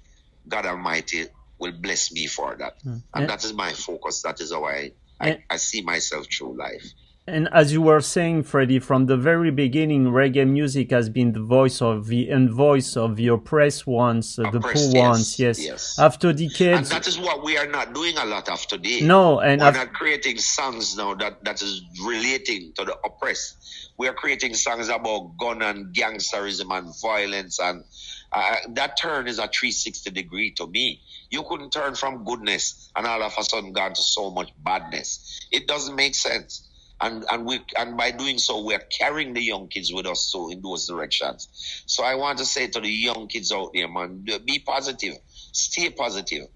God 0.49 0.67
Almighty 0.67 1.26
will 1.61 1.73
bless 1.73 2.12
me 2.12 2.26
for 2.26 2.57
that. 2.59 2.75
Mm. 2.87 3.02
And 3.14 3.28
that 3.28 3.45
is 3.45 3.55
my 3.55 3.73
focus. 3.73 4.23
That 4.23 4.40
is 4.40 4.52
how 4.52 4.64
I, 4.67 4.93
I, 5.21 5.38
I 5.50 5.57
see 5.59 5.83
myself 5.83 6.26
through 6.37 6.59
life. 6.59 6.85
And 7.29 7.49
as 7.53 7.73
you 7.73 7.83
were 7.83 8.01
saying, 8.01 8.45
Freddie, 8.45 8.79
from 8.79 9.07
the 9.07 9.17
very 9.17 9.51
beginning, 9.51 10.07
reggae 10.07 10.49
music 10.49 10.91
has 10.91 11.11
been 11.11 11.33
the 11.33 11.43
voice 11.43 11.83
of 11.83 12.07
the 12.07 12.31
and 12.31 12.51
voice 12.51 12.97
of 12.97 13.17
the 13.17 13.29
oppressed 13.29 13.87
ones, 13.87 14.39
uh, 14.39 14.51
the 14.51 14.61
poor 14.61 14.73
yes, 14.73 14.95
ones. 14.95 15.39
Yes. 15.39 15.63
yes. 15.63 15.99
After 15.99 16.33
decades, 16.33 16.79
and 16.79 16.87
that 16.87 17.07
is 17.07 17.19
what 17.19 17.45
we 17.45 17.59
are 17.59 17.67
not 17.67 17.93
doing 17.93 18.17
a 18.17 18.25
lot 18.25 18.49
of 18.49 18.67
today. 18.67 19.01
No, 19.03 19.41
and 19.41 19.61
we're 19.61 19.73
not 19.73 19.93
creating 19.93 20.39
songs 20.39 20.97
now 20.97 21.15
that 21.15 21.45
that 21.45 21.61
is 21.61 21.83
relating 22.05 22.73
to 22.77 22.85
the 22.85 22.97
oppressed. 23.05 23.57
We 23.99 24.09
are 24.09 24.15
creating 24.15 24.55
songs 24.55 24.89
about 24.89 25.37
gun 25.39 25.61
and 25.61 25.95
gangsterism 25.95 26.77
and 26.77 26.95
violence, 27.03 27.59
and 27.59 27.85
uh, 28.33 28.57
that 28.71 28.97
turn 28.97 29.29
is 29.29 29.39
a 29.39 29.49
360 29.49 30.11
degree 30.11 30.53
to 30.53 30.67
me. 30.67 31.03
You 31.31 31.43
couldn't 31.43 31.71
turn 31.71 31.95
from 31.95 32.25
goodness 32.25 32.91
and 32.97 33.07
all 33.07 33.23
of 33.23 33.35
a 33.39 33.45
sudden 33.45 33.73
gone 33.73 33.93
to 33.93 34.03
so 34.03 34.31
much 34.31 34.51
badness. 34.65 35.47
It 35.53 35.67
doesn't 35.67 35.95
make 35.95 36.15
sense 36.15 36.68
and 37.00 37.25
and 37.31 37.47
we 37.47 37.61
and 37.76 37.97
by 37.97 38.11
doing 38.11 38.38
so 38.38 38.64
we're 38.64 38.78
carrying 38.78 39.33
the 39.33 39.43
young 39.43 39.69
kids 39.69 39.93
with 39.93 40.07
us 40.07 40.28
so 40.33 40.50
in 40.50 40.62
those 40.62 40.87
directions. 40.87 41.49
So 41.87 42.05
i 42.05 42.14
want 42.14 42.38
to 42.38 42.45
say 42.45 42.67
to 42.69 42.81
the 42.81 42.88
young 42.88 43.28
kids 43.28 43.52
out 43.52 43.73
there 43.75 43.88
man 43.88 44.25
be 44.45 44.59
positive. 44.59 45.14
Stay 45.52 45.90
positive. 45.90 46.47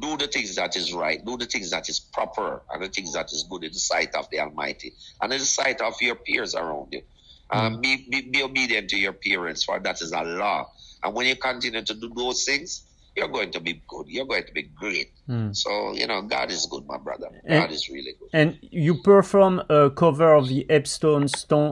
Do 0.00 0.18
the 0.18 0.26
things 0.26 0.56
that 0.56 0.76
is 0.76 0.92
right. 0.92 1.24
Do 1.24 1.38
the 1.38 1.46
things 1.46 1.70
that 1.70 1.88
is 1.88 1.98
proper 1.98 2.62
and 2.70 2.82
the 2.82 2.88
things 2.88 3.14
that 3.14 3.32
is 3.32 3.46
good 3.48 3.64
in 3.64 3.72
the 3.72 3.78
sight 3.78 4.14
of 4.14 4.28
the 4.30 4.40
almighty 4.40 4.92
and 5.22 5.32
in 5.32 5.38
the 5.38 5.44
sight 5.46 5.80
of 5.80 5.94
your 6.02 6.16
peers 6.16 6.54
around 6.54 6.88
you. 6.92 7.02
Um, 7.50 7.76
mm. 7.76 7.82
be, 7.82 8.06
be, 8.10 8.30
be 8.30 8.42
obedient 8.42 8.90
to 8.90 8.98
your 8.98 9.14
parents 9.14 9.64
for 9.64 9.80
that 9.80 10.02
is 10.02 10.12
a 10.12 10.22
law. 10.22 10.70
And 11.02 11.14
when 11.14 11.26
you 11.26 11.36
continue 11.36 11.82
to 11.82 11.94
do 11.94 12.12
those 12.14 12.44
things 12.44 12.84
you're 13.18 13.28
going 13.28 13.50
to 13.50 13.60
be 13.60 13.82
good. 13.88 14.06
You're 14.08 14.26
going 14.26 14.44
to 14.44 14.52
be 14.52 14.62
great. 14.62 15.10
Mm. 15.28 15.54
So, 15.54 15.92
you 15.92 16.06
know, 16.06 16.22
God 16.22 16.50
is 16.50 16.66
good, 16.66 16.86
my 16.86 16.98
brother. 16.98 17.28
And, 17.44 17.62
God 17.62 17.72
is 17.72 17.88
really 17.88 18.14
good. 18.18 18.30
And 18.32 18.58
you 18.62 19.02
perform 19.02 19.62
a 19.68 19.90
cover 19.90 20.34
of 20.34 20.48
the 20.48 20.64
Epstone 20.70 21.28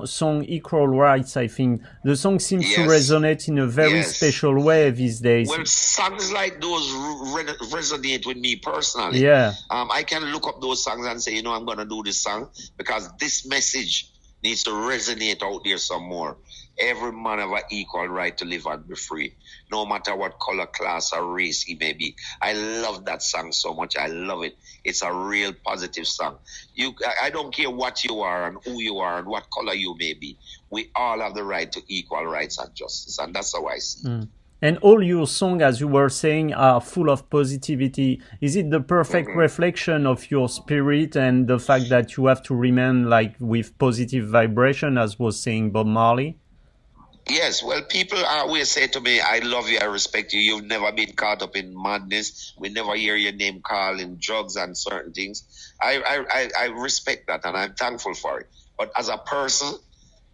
song 0.08 0.44
Equal 0.44 0.88
Rights, 0.88 1.36
I 1.36 1.46
think. 1.46 1.82
The 2.04 2.16
song 2.16 2.38
seems 2.38 2.68
yes. 2.68 2.76
to 2.76 2.82
resonate 2.82 3.48
in 3.48 3.58
a 3.58 3.66
very 3.66 4.00
yes. 4.00 4.16
special 4.16 4.60
way 4.62 4.90
these 4.90 5.20
days. 5.20 5.48
Well, 5.48 5.64
songs 5.64 6.32
like 6.32 6.60
those 6.60 6.90
re 7.34 7.44
resonate 7.76 8.26
with 8.26 8.38
me 8.38 8.56
personally. 8.56 9.20
Yeah. 9.20 9.52
Um, 9.70 9.90
I 9.92 10.02
can 10.02 10.24
look 10.32 10.46
up 10.46 10.60
those 10.60 10.82
songs 10.82 11.06
and 11.06 11.22
say, 11.22 11.34
you 11.34 11.42
know, 11.42 11.52
I'm 11.52 11.64
going 11.64 11.78
to 11.78 11.86
do 11.86 12.02
this 12.02 12.20
song 12.20 12.50
because 12.76 13.10
this 13.18 13.46
message 13.46 14.12
needs 14.42 14.64
to 14.64 14.70
resonate 14.70 15.42
out 15.42 15.62
there 15.64 15.78
some 15.78 16.04
more. 16.04 16.36
Every 16.78 17.12
man 17.12 17.38
have 17.38 17.52
an 17.52 17.62
equal 17.70 18.06
right 18.06 18.36
to 18.36 18.44
live 18.44 18.66
and 18.66 18.86
be 18.86 18.94
free, 18.94 19.34
no 19.72 19.86
matter 19.86 20.14
what 20.14 20.38
color, 20.38 20.66
class, 20.66 21.12
or 21.12 21.24
race 21.32 21.62
he 21.62 21.74
may 21.74 21.94
be. 21.94 22.16
I 22.40 22.52
love 22.52 23.06
that 23.06 23.22
song 23.22 23.52
so 23.52 23.72
much. 23.72 23.96
I 23.96 24.08
love 24.08 24.42
it. 24.42 24.56
It's 24.84 25.02
a 25.02 25.12
real 25.12 25.54
positive 25.64 26.06
song. 26.06 26.38
You, 26.74 26.94
I 27.22 27.30
don't 27.30 27.54
care 27.54 27.70
what 27.70 28.04
you 28.04 28.20
are 28.20 28.48
and 28.48 28.58
who 28.62 28.80
you 28.82 28.98
are 28.98 29.18
and 29.18 29.26
what 29.26 29.48
color 29.50 29.72
you 29.72 29.96
may 29.98 30.12
be. 30.12 30.36
We 30.68 30.90
all 30.94 31.20
have 31.20 31.34
the 31.34 31.44
right 31.44 31.70
to 31.72 31.82
equal 31.88 32.26
rights 32.26 32.58
and 32.58 32.74
justice, 32.74 33.18
and 33.18 33.34
that's 33.34 33.54
how 33.54 33.66
I 33.66 33.78
see 33.78 34.06
mm. 34.06 34.28
And 34.62 34.78
all 34.78 35.02
your 35.02 35.26
songs, 35.26 35.62
as 35.62 35.80
you 35.80 35.88
were 35.88 36.08
saying, 36.08 36.54
are 36.54 36.80
full 36.80 37.10
of 37.10 37.28
positivity. 37.28 38.22
Is 38.40 38.56
it 38.56 38.70
the 38.70 38.80
perfect 38.80 39.28
mm-hmm. 39.28 39.38
reflection 39.38 40.06
of 40.06 40.30
your 40.30 40.48
spirit 40.48 41.14
and 41.14 41.46
the 41.46 41.58
fact 41.58 41.90
that 41.90 42.16
you 42.16 42.26
have 42.26 42.42
to 42.44 42.54
remain 42.54 43.10
like 43.10 43.34
with 43.38 43.76
positive 43.78 44.28
vibration, 44.28 44.96
as 44.96 45.18
was 45.18 45.38
saying 45.38 45.72
Bob 45.72 45.86
Marley? 45.86 46.38
Yes, 47.28 47.60
well, 47.62 47.82
people 47.82 48.24
always 48.24 48.70
say 48.70 48.86
to 48.86 49.00
me, 49.00 49.20
I 49.20 49.40
love 49.40 49.68
you, 49.68 49.78
I 49.80 49.86
respect 49.86 50.32
you. 50.32 50.40
You've 50.40 50.64
never 50.64 50.92
been 50.92 51.12
caught 51.12 51.42
up 51.42 51.56
in 51.56 51.74
madness. 51.80 52.54
We 52.56 52.68
never 52.68 52.94
hear 52.94 53.16
your 53.16 53.32
name 53.32 53.62
called 53.62 53.98
in 53.98 54.18
drugs 54.20 54.54
and 54.54 54.78
certain 54.78 55.12
things. 55.12 55.74
I, 55.82 56.24
I, 56.30 56.48
I, 56.58 56.66
respect 56.66 57.26
that 57.26 57.44
and 57.44 57.56
I'm 57.56 57.74
thankful 57.74 58.14
for 58.14 58.40
it. 58.40 58.48
But 58.78 58.92
as 58.96 59.08
a 59.08 59.18
person, 59.18 59.76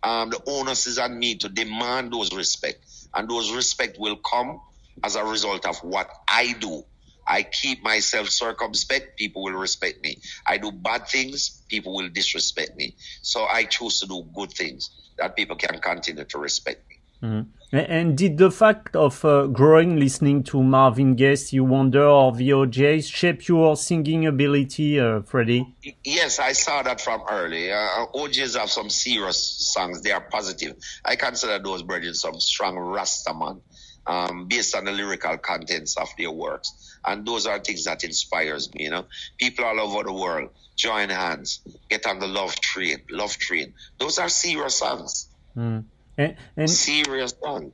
um, 0.03 0.31
the 0.31 0.43
onus 0.47 0.87
is 0.87 0.99
on 0.99 1.19
me 1.19 1.37
to 1.37 1.49
demand 1.49 2.13
those 2.13 2.35
respect. 2.35 2.85
And 3.15 3.29
those 3.29 3.53
respect 3.53 3.97
will 3.99 4.17
come 4.17 4.61
as 5.05 5.17
a 5.17 5.25
result 5.25 5.67
of 5.67 5.79
what 5.79 6.11
I 6.29 6.55
do. 6.61 6.85
I 7.27 7.45
keep 7.45 7.83
myself 7.85 8.29
circumspect, 8.29 9.19
people 9.19 9.45
will 9.45 9.53
respect 9.55 10.03
me. 10.03 10.19
I 10.47 10.59
do 10.59 10.73
bad 10.73 11.09
things, 11.09 11.63
people 11.69 11.95
will 11.95 12.09
disrespect 12.09 12.77
me. 12.77 12.97
So 13.23 13.45
I 13.45 13.65
choose 13.65 14.01
to 14.01 14.07
do 14.07 14.25
good 14.35 14.53
things 14.53 14.91
that 15.19 15.37
people 15.37 15.57
can 15.57 15.81
continue 15.81 16.25
to 16.25 16.39
respect 16.39 16.89
me. 16.91 16.92
Mm-hmm. 17.23 17.49
And 17.75 18.19
did 18.19 18.37
the 18.37 18.51
fact 18.51 18.95
of 18.97 19.25
uh, 19.25 19.47
growing 19.47 19.99
listening 19.99 20.43
to 20.45 20.63
Marvin 20.63 21.15
Gaye, 21.15 21.37
You 21.51 21.65
Wonder, 21.65 22.05
or 22.05 22.33
the 22.33 22.53
O'Jays 22.53 23.09
shape 23.09 23.49
your 23.49 23.77
singing 23.77 24.27
ability, 24.27 25.01
uh, 25.01 25.23
Freddie? 25.23 25.75
Yes, 26.05 26.39
I 26.39 26.53
saw 26.53 26.83
that 26.83 27.01
from 27.01 27.23
early. 27.31 27.73
Uh, 27.73 28.05
O'Jays 28.15 28.57
have 28.57 28.71
some 28.71 28.91
serious 28.91 29.39
songs. 29.73 30.03
They 30.03 30.11
are 30.11 30.21
positive. 30.21 30.77
I 31.03 31.17
consider 31.17 31.59
those 31.61 31.83
brethren 31.83 32.13
some 32.13 32.39
strong 32.41 32.75
Rastaman 32.77 33.63
um, 34.07 34.49
based 34.49 34.77
on 34.77 34.85
the 34.85 34.93
lyrical 34.93 35.39
contents 35.39 35.97
of 35.97 36.09
their 36.19 36.31
works. 36.31 36.99
And 37.07 37.27
those 37.27 37.47
are 37.47 37.59
things 37.59 37.85
that 37.85 38.05
inspires 38.05 38.73
me, 38.75 38.85
you 38.85 38.91
know. 38.91 39.07
People 39.39 39.65
all 39.65 39.81
over 39.81 40.05
the 40.05 40.13
world, 40.13 40.51
join 40.77 41.09
hands, 41.09 41.61
get 41.89 42.07
on 42.07 42.19
the 42.19 42.29
love 42.29 42.55
train, 42.57 42.99
love 43.11 43.37
train. 43.39 43.73
Those 43.99 44.19
are 44.19 44.29
serious 44.29 44.77
songs. 44.77 45.29
Mm. 45.57 45.85
And, 46.17 46.37
and, 46.57 46.71
serious 46.71 47.35
one. 47.41 47.73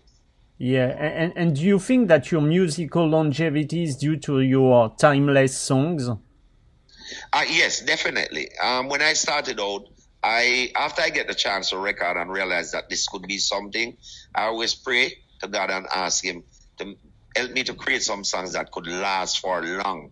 Yeah, 0.59 0.87
and, 0.87 1.33
and 1.37 1.57
do 1.57 1.63
you 1.63 1.79
think 1.79 2.09
that 2.09 2.31
your 2.33 2.41
musical 2.41 3.09
longevity 3.09 3.85
is 3.85 3.97
due 3.97 4.17
to 4.19 4.41
your 4.41 4.95
timeless 4.99 5.57
songs? 5.57 6.09
Uh, 6.09 7.45
yes, 7.49 7.81
definitely. 7.81 8.51
Um, 8.63 8.89
when 8.89 9.03
I 9.03 9.13
started 9.13 9.61
out, 9.61 9.89
I 10.23 10.73
after 10.75 11.03
I 11.03 11.11
get 11.11 11.29
the 11.29 11.35
chance 11.35 11.71
to 11.71 11.79
record 11.79 12.17
and 12.17 12.31
realize 12.31 12.73
that 12.73 12.89
this 12.91 13.07
could 13.07 13.23
be 13.23 13.39
something, 13.39 13.97
I 14.35 14.45
always 14.45 14.75
pray 14.75 15.15
to 15.41 15.49
God 15.49 15.71
and 15.71 15.87
ask 15.95 16.25
Him 16.25 16.43
to 16.79 16.97
help 17.37 17.53
me 17.53 17.63
to 17.65 17.75
create 17.75 18.03
some 18.03 18.25
songs 18.25 18.53
that 18.53 18.73
could 18.73 18.87
last 18.89 19.39
for 19.39 19.63
long. 19.63 20.11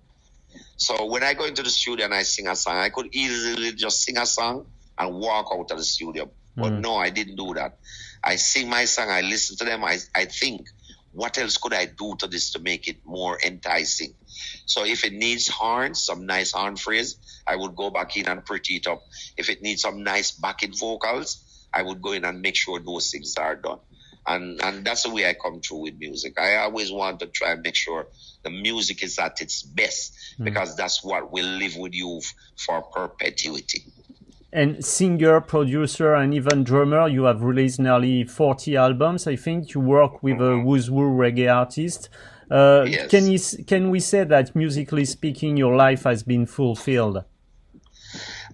So 0.77 1.07
when 1.07 1.23
I 1.23 1.35
go 1.35 1.45
into 1.45 1.62
the 1.62 1.71
studio 1.71 2.05
and 2.05 2.15
I 2.15 2.23
sing 2.23 2.47
a 2.47 2.57
song, 2.57 2.77
I 2.77 2.91
could 2.91 3.09
easily 3.12 3.73
just 3.73 4.03
sing 4.03 4.19
a 4.19 4.27
song 4.27 4.67
and 4.99 5.15
walk 5.15 5.49
out 5.53 5.71
of 5.71 5.79
the 5.79 5.85
studio. 5.85 6.31
But 6.55 6.73
mm. 6.73 6.81
no, 6.81 6.97
I 6.97 7.11
didn't 7.11 7.37
do 7.37 7.55
that. 7.55 7.79
I 8.27 8.37
sing 8.37 8.69
my 8.69 8.85
song, 8.87 9.09
I 9.09 9.21
listen 9.21 9.57
to 9.59 9.65
them, 9.65 9.85
I, 9.85 9.99
I 10.15 10.25
think, 10.25 10.67
what 11.12 11.39
else 11.39 11.57
could 11.57 11.73
I 11.73 11.87
do 11.87 12.17
to 12.19 12.27
this 12.27 12.53
to 12.53 12.59
make 12.59 12.89
it 12.89 12.99
more 13.07 13.39
enticing? 13.47 14.15
So 14.67 14.85
if 14.85 15.05
it 15.05 15.12
needs 15.12 15.49
horns, 15.49 16.05
some 16.05 16.27
nice 16.27 16.53
horn 16.53 16.77
phrase, 16.77 17.17
I 17.47 17.55
would 17.55 17.77
go 17.77 17.89
back 17.91 18.17
in 18.17 18.27
and 18.27 18.45
pretty 18.45 18.77
it 18.77 18.87
up. 18.89 19.01
If 19.37 19.49
it 19.49 19.62
needs 19.62 19.83
some 19.83 20.03
nice 20.03 20.33
backing 20.33 20.75
vocals, 20.75 21.69
I 21.73 21.83
would 21.83 22.03
go 22.03 22.12
in 22.12 22.25
and 22.25 22.43
make 22.43 22.57
sure 22.57 22.81
those 22.81 23.11
things 23.11 23.37
are 23.37 23.57
done. 23.57 23.79
And, 24.27 24.61
and 24.61 24.85
that's 24.85 25.05
the 25.05 25.11
way 25.11 25.29
I 25.29 25.35
come 25.35 25.61
through 25.61 25.83
with 25.83 25.99
music. 25.99 26.39
I 26.39 26.57
always 26.57 26.91
want 26.91 27.21
to 27.21 27.29
try 27.29 27.53
and 27.53 27.62
make 27.62 27.77
sure 27.77 28.09
the 28.43 28.51
music 28.51 29.05
is 29.05 29.19
at 29.21 29.41
its 29.41 29.62
best 29.62 30.12
mm. 30.39 30.45
because 30.45 30.77
that's 30.77 31.05
what 31.05 31.31
will 31.31 31.47
live 31.47 31.77
with 31.77 31.95
you 31.95 32.19
f- 32.19 32.35
for 32.57 32.83
perpetuity. 32.83 33.85
And 34.57 34.83
singer, 34.83 35.42
producer, 35.42 36.14
and 36.14 36.33
even 36.33 36.64
drummer, 36.64 37.09
you 37.09 37.25
have 37.25 37.42
released 37.42 37.79
nearly 37.79 38.25
40 38.25 38.75
albums. 38.75 39.27
I 39.27 39.37
think 39.37 39.75
you 39.75 39.83
work 39.83 40.23
with 40.23 40.38
mm-hmm. 40.38 40.61
a 40.61 40.62
who's 40.62 40.87
who 40.87 40.95
reggae 40.95 41.55
artist. 41.55 42.09
Uh, 42.51 42.87
yes. 42.88 43.11
Can 43.11 43.27
you 43.27 43.64
can 43.64 43.90
we 43.90 44.01
say 44.01 44.25
that 44.25 44.57
musically 44.57 45.05
speaking, 45.05 45.59
your 45.59 45.77
life 45.77 46.05
has 46.05 46.23
been 46.23 46.47
fulfilled? 46.47 47.23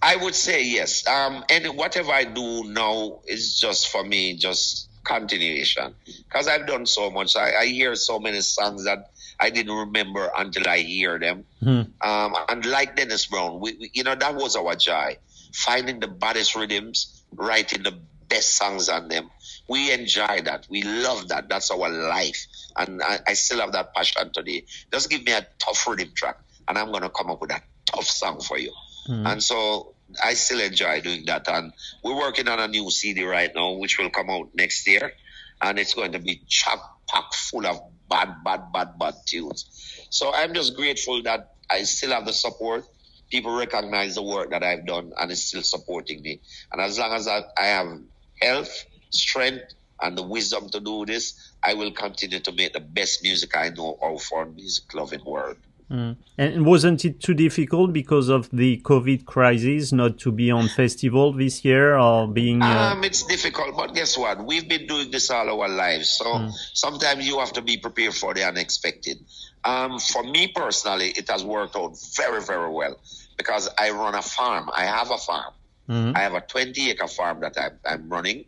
I 0.02 0.16
would 0.16 0.34
say 0.34 0.64
yes. 0.64 1.06
Um, 1.06 1.44
and 1.48 1.76
whatever 1.76 2.10
I 2.10 2.24
do 2.24 2.64
now 2.64 3.20
is 3.26 3.60
just 3.60 3.88
for 3.88 4.02
me, 4.02 4.36
just 4.36 4.88
continuation. 5.04 5.94
Because 6.04 6.48
I've 6.48 6.66
done 6.66 6.86
so 6.86 7.10
much. 7.10 7.36
I, 7.36 7.54
I, 7.60 7.66
hear 7.66 7.94
so 7.94 8.18
many 8.18 8.40
songs 8.40 8.84
that 8.84 9.10
I 9.38 9.50
didn't 9.50 9.76
remember 9.76 10.30
until 10.36 10.68
I 10.68 10.78
hear 10.78 11.18
them. 11.18 11.44
Hmm. 11.60 11.82
Um, 12.00 12.34
and 12.48 12.66
like 12.66 12.96
Dennis 12.96 13.26
Brown, 13.26 13.60
we, 13.60 13.76
we, 13.78 13.90
you 13.94 14.02
know, 14.02 14.14
that 14.14 14.34
was 14.34 14.56
our 14.56 14.74
joy. 14.74 15.16
Finding 15.52 16.00
the 16.00 16.08
baddest 16.08 16.54
rhythms, 16.56 17.22
writing 17.34 17.82
the 17.82 17.98
best 18.28 18.56
songs 18.56 18.88
on 18.88 19.08
them. 19.08 19.30
We 19.68 19.92
enjoy 19.92 20.40
that. 20.44 20.66
We 20.70 20.82
love 20.82 21.28
that. 21.28 21.48
That's 21.48 21.70
our 21.70 21.88
life. 21.88 22.46
And 22.76 23.02
I, 23.02 23.18
I 23.28 23.32
still 23.34 23.60
have 23.60 23.72
that 23.72 23.94
passion 23.94 24.30
today. 24.32 24.64
Just 24.90 25.10
give 25.10 25.24
me 25.24 25.32
a 25.32 25.46
tough 25.58 25.86
rhythm 25.86 26.12
track, 26.14 26.38
and 26.66 26.78
I'm 26.78 26.90
going 26.90 27.02
to 27.02 27.10
come 27.10 27.30
up 27.30 27.40
with 27.40 27.52
a 27.52 27.60
tough 27.86 28.06
song 28.06 28.40
for 28.40 28.58
you. 28.58 28.72
Mm. 29.08 29.32
And 29.32 29.42
so 29.42 29.94
I 30.22 30.34
still 30.34 30.60
enjoy 30.60 31.00
doing 31.00 31.24
that. 31.26 31.48
And 31.48 31.72
we're 32.02 32.16
working 32.16 32.48
on 32.48 32.60
a 32.60 32.68
new 32.68 32.90
CD 32.90 33.24
right 33.24 33.50
now, 33.54 33.72
which 33.72 33.98
will 33.98 34.10
come 34.10 34.30
out 34.30 34.50
next 34.54 34.86
year. 34.86 35.12
And 35.60 35.78
it's 35.78 35.94
going 35.94 36.12
to 36.12 36.18
be 36.18 36.42
chock 36.48 36.98
packed 37.08 37.34
full 37.34 37.66
of 37.66 37.80
bad, 38.08 38.42
bad, 38.44 38.72
bad, 38.72 38.98
bad 38.98 39.14
tunes. 39.26 40.06
So 40.10 40.32
I'm 40.34 40.54
just 40.54 40.76
grateful 40.76 41.22
that 41.22 41.54
I 41.70 41.82
still 41.84 42.10
have 42.10 42.26
the 42.26 42.32
support. 42.32 42.84
People 43.32 43.56
recognize 43.56 44.14
the 44.14 44.22
work 44.22 44.50
that 44.50 44.62
I've 44.62 44.84
done 44.86 45.12
and 45.18 45.30
is 45.30 45.42
still 45.48 45.62
supporting 45.62 46.20
me. 46.20 46.40
And 46.70 46.82
as 46.82 46.98
long 46.98 47.14
as 47.14 47.26
I, 47.26 47.40
I 47.58 47.64
have 47.64 47.98
health, 48.42 48.84
strength, 49.08 49.72
and 50.02 50.18
the 50.18 50.22
wisdom 50.22 50.68
to 50.68 50.80
do 50.80 51.06
this, 51.06 51.54
I 51.62 51.72
will 51.72 51.92
continue 51.92 52.40
to 52.40 52.52
make 52.52 52.74
the 52.74 52.80
best 52.80 53.22
music 53.22 53.56
I 53.56 53.70
know 53.70 53.96
all 54.02 54.18
for 54.18 54.44
music 54.44 54.92
loving 54.92 55.24
world. 55.24 55.56
Mm. 55.90 56.16
And 56.36 56.66
wasn't 56.66 57.04
it 57.06 57.20
too 57.20 57.34
difficult 57.34 57.92
because 57.94 58.28
of 58.28 58.50
the 58.50 58.78
COVID 58.78 59.24
crisis 59.24 59.92
not 59.92 60.18
to 60.20 60.32
be 60.32 60.50
on 60.50 60.68
festival 60.68 61.32
this 61.32 61.64
year 61.64 61.98
or 61.98 62.28
being? 62.28 62.62
Uh... 62.62 62.92
Um, 62.92 63.04
it's 63.04 63.22
difficult, 63.22 63.76
but 63.76 63.94
guess 63.94 64.18
what? 64.18 64.44
We've 64.44 64.68
been 64.68 64.86
doing 64.86 65.10
this 65.10 65.30
all 65.30 65.48
our 65.48 65.68
lives, 65.68 66.08
so 66.10 66.24
mm. 66.24 66.52
sometimes 66.72 67.26
you 67.26 67.38
have 67.38 67.52
to 67.54 67.62
be 67.62 67.76
prepared 67.78 68.14
for 68.14 68.34
the 68.34 68.44
unexpected. 68.44 69.18
Um, 69.64 69.98
for 69.98 70.22
me 70.22 70.48
personally, 70.48 71.10
it 71.10 71.28
has 71.28 71.44
worked 71.44 71.76
out 71.76 71.96
very, 72.16 72.42
very 72.42 72.70
well 72.70 72.96
because 73.42 73.68
I 73.76 73.90
run 73.90 74.14
a 74.14 74.22
farm. 74.22 74.70
I 74.74 74.84
have 74.84 75.10
a 75.10 75.18
farm. 75.18 75.52
Mm-hmm. 75.88 76.16
I 76.16 76.20
have 76.20 76.34
a 76.34 76.40
20 76.40 76.90
acre 76.90 77.08
farm 77.08 77.40
that 77.40 77.56
I'm, 77.58 77.78
I'm 77.84 78.08
running, 78.08 78.44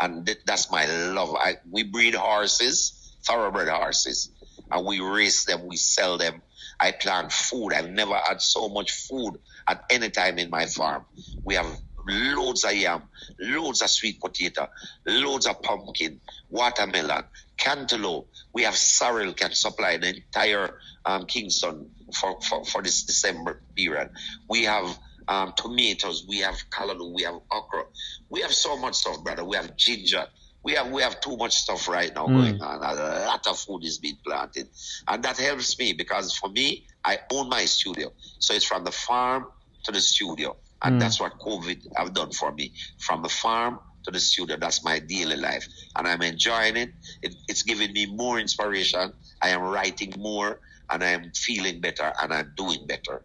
and 0.00 0.24
th- 0.24 0.40
that's 0.46 0.70
my 0.70 0.86
love. 0.86 1.34
I, 1.34 1.56
we 1.70 1.82
breed 1.82 2.14
horses, 2.14 3.14
thoroughbred 3.26 3.68
horses, 3.68 4.30
and 4.70 4.86
we 4.86 5.00
race 5.00 5.44
them, 5.44 5.66
we 5.66 5.76
sell 5.76 6.18
them 6.18 6.42
I 6.80 6.92
plant 6.92 7.32
food. 7.32 7.72
I've 7.72 7.90
never 7.90 8.14
had 8.14 8.40
so 8.40 8.68
much 8.68 8.92
food 8.92 9.38
at 9.66 9.84
any 9.90 10.10
time 10.10 10.38
in 10.38 10.50
my 10.50 10.66
farm. 10.66 11.04
We 11.44 11.54
have 11.54 11.66
loads 12.06 12.64
of 12.64 12.74
yam, 12.74 13.02
loads 13.40 13.82
of 13.82 13.90
sweet 13.90 14.20
potato, 14.20 14.68
loads 15.06 15.46
of 15.46 15.60
pumpkin, 15.62 16.20
watermelon, 16.48 17.24
cantaloupe. 17.56 18.28
We 18.52 18.62
have 18.62 18.76
sorrel 18.76 19.32
can 19.34 19.52
supply 19.52 19.96
the 19.96 20.16
entire 20.16 20.78
um, 21.04 21.26
Kingston 21.26 21.90
for, 22.14 22.40
for, 22.42 22.64
for 22.64 22.82
this 22.82 23.02
December 23.02 23.62
period. 23.76 24.10
We 24.48 24.64
have 24.64 24.98
um, 25.28 25.52
tomatoes, 25.56 26.24
we 26.28 26.38
have 26.38 26.56
callaloo, 26.70 27.14
we 27.14 27.22
have 27.22 27.34
okra. 27.50 27.84
We 28.30 28.40
have 28.42 28.52
so 28.52 28.76
much 28.78 28.94
stuff, 28.94 29.22
brother. 29.22 29.44
We 29.44 29.56
have 29.56 29.76
ginger 29.76 30.26
we 30.62 30.74
have 30.74 30.90
we 30.90 31.02
have 31.02 31.20
too 31.20 31.36
much 31.36 31.54
stuff 31.54 31.88
right 31.88 32.14
now 32.14 32.26
mm. 32.26 32.36
going 32.36 32.62
on. 32.62 32.82
A 32.82 33.26
lot 33.26 33.46
of 33.46 33.58
food 33.58 33.84
is 33.84 33.98
being 33.98 34.18
planted, 34.24 34.68
and 35.06 35.22
that 35.22 35.38
helps 35.38 35.78
me 35.78 35.92
because 35.92 36.36
for 36.36 36.50
me, 36.50 36.86
I 37.04 37.18
own 37.32 37.48
my 37.48 37.64
studio, 37.64 38.12
so 38.38 38.54
it's 38.54 38.64
from 38.64 38.84
the 38.84 38.92
farm 38.92 39.46
to 39.84 39.92
the 39.92 40.00
studio, 40.00 40.56
and 40.82 40.96
mm. 40.96 41.00
that's 41.00 41.20
what 41.20 41.38
COVID 41.38 41.86
have 41.96 42.12
done 42.12 42.32
for 42.32 42.52
me. 42.52 42.72
From 42.98 43.22
the 43.22 43.28
farm 43.28 43.78
to 44.04 44.10
the 44.10 44.20
studio, 44.20 44.56
that's 44.58 44.84
my 44.84 44.98
daily 44.98 45.36
life, 45.36 45.66
and 45.96 46.06
I'm 46.06 46.22
enjoying 46.22 46.76
it. 46.76 46.90
it 47.22 47.34
it's 47.48 47.62
giving 47.62 47.92
me 47.92 48.06
more 48.06 48.38
inspiration. 48.38 49.12
I 49.40 49.50
am 49.50 49.62
writing 49.62 50.12
more, 50.18 50.60
and 50.90 51.02
I 51.02 51.10
am 51.10 51.32
feeling 51.32 51.80
better, 51.80 52.12
and 52.22 52.32
I'm 52.32 52.52
doing 52.56 52.86
better. 52.86 53.22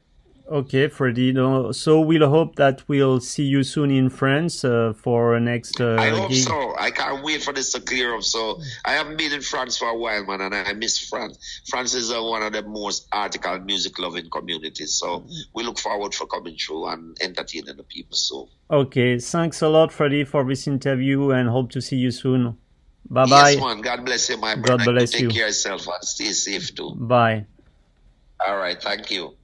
Okay, 0.52 0.90
Freddie. 0.90 1.32
No, 1.32 1.72
so 1.72 2.02
we'll 2.02 2.30
hope 2.30 2.58
that 2.58 2.84
we'll 2.90 3.22
see 3.22 3.44
you 3.44 3.64
soon 3.64 3.90
in 3.90 4.10
France 4.10 4.66
uh, 4.66 4.92
for 4.96 5.40
next. 5.40 5.80
Uh, 5.80 5.96
I 5.96 6.10
hope 6.10 6.30
gig. 6.30 6.44
so. 6.44 6.76
I 6.78 6.92
can't 6.92 7.24
wait 7.24 7.42
for 7.42 7.54
this 7.54 7.72
to 7.72 7.80
clear 7.80 8.14
up. 8.14 8.24
So 8.24 8.60
I 8.84 8.92
haven't 8.92 9.18
been 9.18 9.32
in 9.32 9.42
France 9.42 9.78
for 9.78 9.88
a 9.88 9.98
while, 9.98 10.26
man, 10.26 10.42
and 10.42 10.54
I 10.54 10.74
miss 10.74 11.00
France. 11.00 11.62
France 11.70 11.94
is 11.94 12.12
uh, 12.12 12.22
one 12.22 12.44
of 12.44 12.52
the 12.52 12.62
most 12.64 13.08
article 13.14 13.58
music 13.60 13.98
loving 14.00 14.30
communities. 14.30 14.94
So 14.96 15.26
we 15.54 15.64
look 15.64 15.80
forward 15.80 16.14
for 16.14 16.28
coming 16.28 16.58
through 16.58 16.88
and 16.88 17.18
entertaining 17.22 17.78
the 17.78 17.84
people. 17.84 18.18
So. 18.18 18.50
Okay, 18.70 19.20
thanks 19.20 19.62
a 19.62 19.70
lot, 19.70 19.94
Freddie, 19.94 20.26
for 20.26 20.44
this 20.44 20.68
interview, 20.68 21.32
and 21.32 21.48
hope 21.48 21.72
to 21.72 21.82
see 21.82 21.96
you 21.96 22.12
soon. 22.12 22.58
Bye 23.10 23.26
bye. 23.28 23.50
Yes, 23.52 23.62
man. 23.62 23.82
God 23.82 24.06
bless 24.06 24.30
you, 24.30 24.38
my 24.38 24.56
brother. 24.56 24.86
God 24.86 24.94
bless 24.94 25.12
Take 25.12 25.22
you. 25.22 25.30
care 25.30 25.44
of 25.44 25.48
yourself 25.50 25.88
and 25.88 26.04
stay 26.04 26.32
safe 26.34 26.76
too. 26.76 26.96
Bye. 26.96 27.46
All 28.48 28.58
right. 28.58 28.82
Thank 28.82 29.10
you. 29.12 29.38